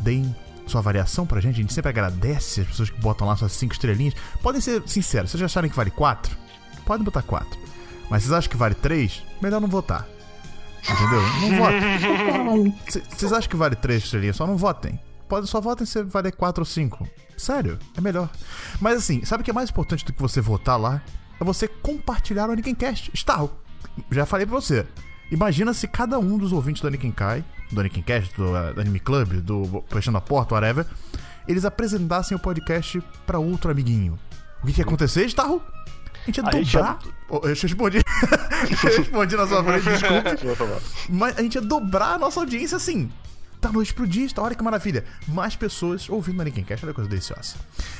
[0.00, 0.34] deem
[0.66, 1.54] sua variação pra gente.
[1.54, 4.14] A gente sempre agradece as pessoas que botam lá suas 5 estrelinhas.
[4.42, 6.36] Podem ser sinceros, se vocês acharem que vale 4,
[6.84, 7.58] podem botar 4.
[8.10, 10.06] Mas vocês acham que vale 3, melhor não votar.
[10.88, 11.20] Entendeu?
[11.40, 12.74] Não votem.
[13.10, 14.98] Vocês acham que vale 3 estrelinhas, só não votem.
[15.28, 17.06] Pode, só votem se vale 4 ou 5.
[17.36, 18.30] Sério, é melhor.
[18.80, 21.02] Mas assim, sabe o que é mais importante do que você votar lá?
[21.40, 23.10] É você compartilhar o Anikincast.
[23.12, 23.46] Está.
[24.10, 24.86] Já falei pra você.
[25.30, 29.34] Imagina se cada um dos ouvintes do Anikinkai, do Anikincast, do, uh, do Anime Club,
[29.42, 30.86] do Fechando a Porta, whatever,
[31.46, 34.18] eles apresentassem o podcast pra outro amiguinho.
[34.62, 35.62] O que, que ia acontecer, Starro?
[36.22, 36.98] A gente ia a dobrar.
[37.02, 37.14] Gente.
[37.28, 37.98] Oh, eu respondi.
[38.84, 40.82] eu respondi na sua frente, desculpe.
[41.10, 43.10] Mas a gente ia dobrar a nossa audiência assim
[43.60, 45.04] da noite pro dia, olha que maravilha.
[45.26, 47.56] Mais pessoas ouvindo Mannequin Cast, olha que coisa deliciosa.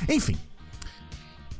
[0.07, 0.37] Enfim.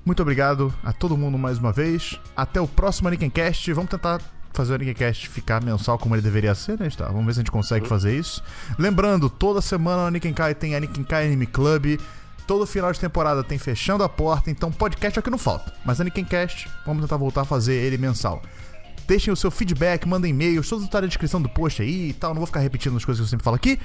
[0.05, 2.19] Muito obrigado a todo mundo mais uma vez.
[2.35, 3.71] Até o próximo Mannequin Cast.
[3.73, 4.21] Vamos tentar
[4.53, 6.89] fazer o Mannequin Cast ficar mensal como ele deveria ser, né?
[6.89, 7.89] Tá, vamos ver se a gente consegue uhum.
[7.89, 8.41] fazer isso.
[8.77, 11.99] Lembrando, toda semana o Kai tem Aniken Kai Anime Club.
[12.47, 15.71] Todo final de temporada tem Fechando a Porta, então podcast é o que não falta.
[15.85, 18.41] Mas Aniken Cast, vamos tentar voltar a fazer ele mensal
[19.08, 22.30] Deixem o seu feedback, mandem e-mails, tudo tá na descrição do post aí e tal.
[22.32, 23.78] Não vou ficar repetindo as coisas que eu sempre falo aqui.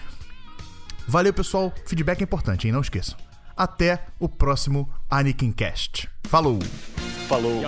[1.07, 1.73] Valeu, pessoal.
[1.85, 2.73] Feedback é importante, hein?
[2.73, 3.17] Não esqueçam.
[3.57, 6.09] Até o próximo Anakin Cast.
[6.23, 6.59] Falou!
[7.27, 7.61] Falou!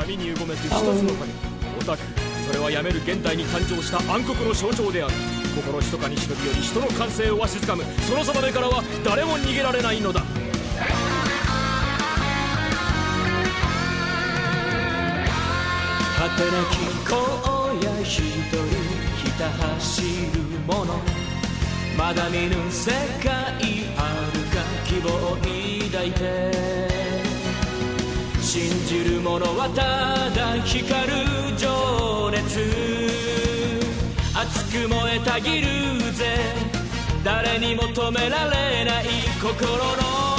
[2.52, 5.14] それはやめる現代に誕生した暗黒の象徴である
[5.56, 10.22] 心ひそかに忍び寄り人の感性をわしづかむその定めからは誰も逃げられないのだ
[16.29, 16.74] 果てなき
[17.07, 17.14] 荒
[17.74, 18.57] 野一人
[19.16, 20.99] ひた走る者
[21.97, 22.91] まだ見ぬ世
[23.22, 23.31] 界
[23.97, 24.03] あ
[24.35, 26.51] るか希望を抱いて。
[28.43, 32.61] 信じる者はただ光る情熱。
[34.35, 36.39] 熱く燃えたぎるぜ。
[37.24, 39.05] 誰にも止められない
[39.41, 40.36] 心の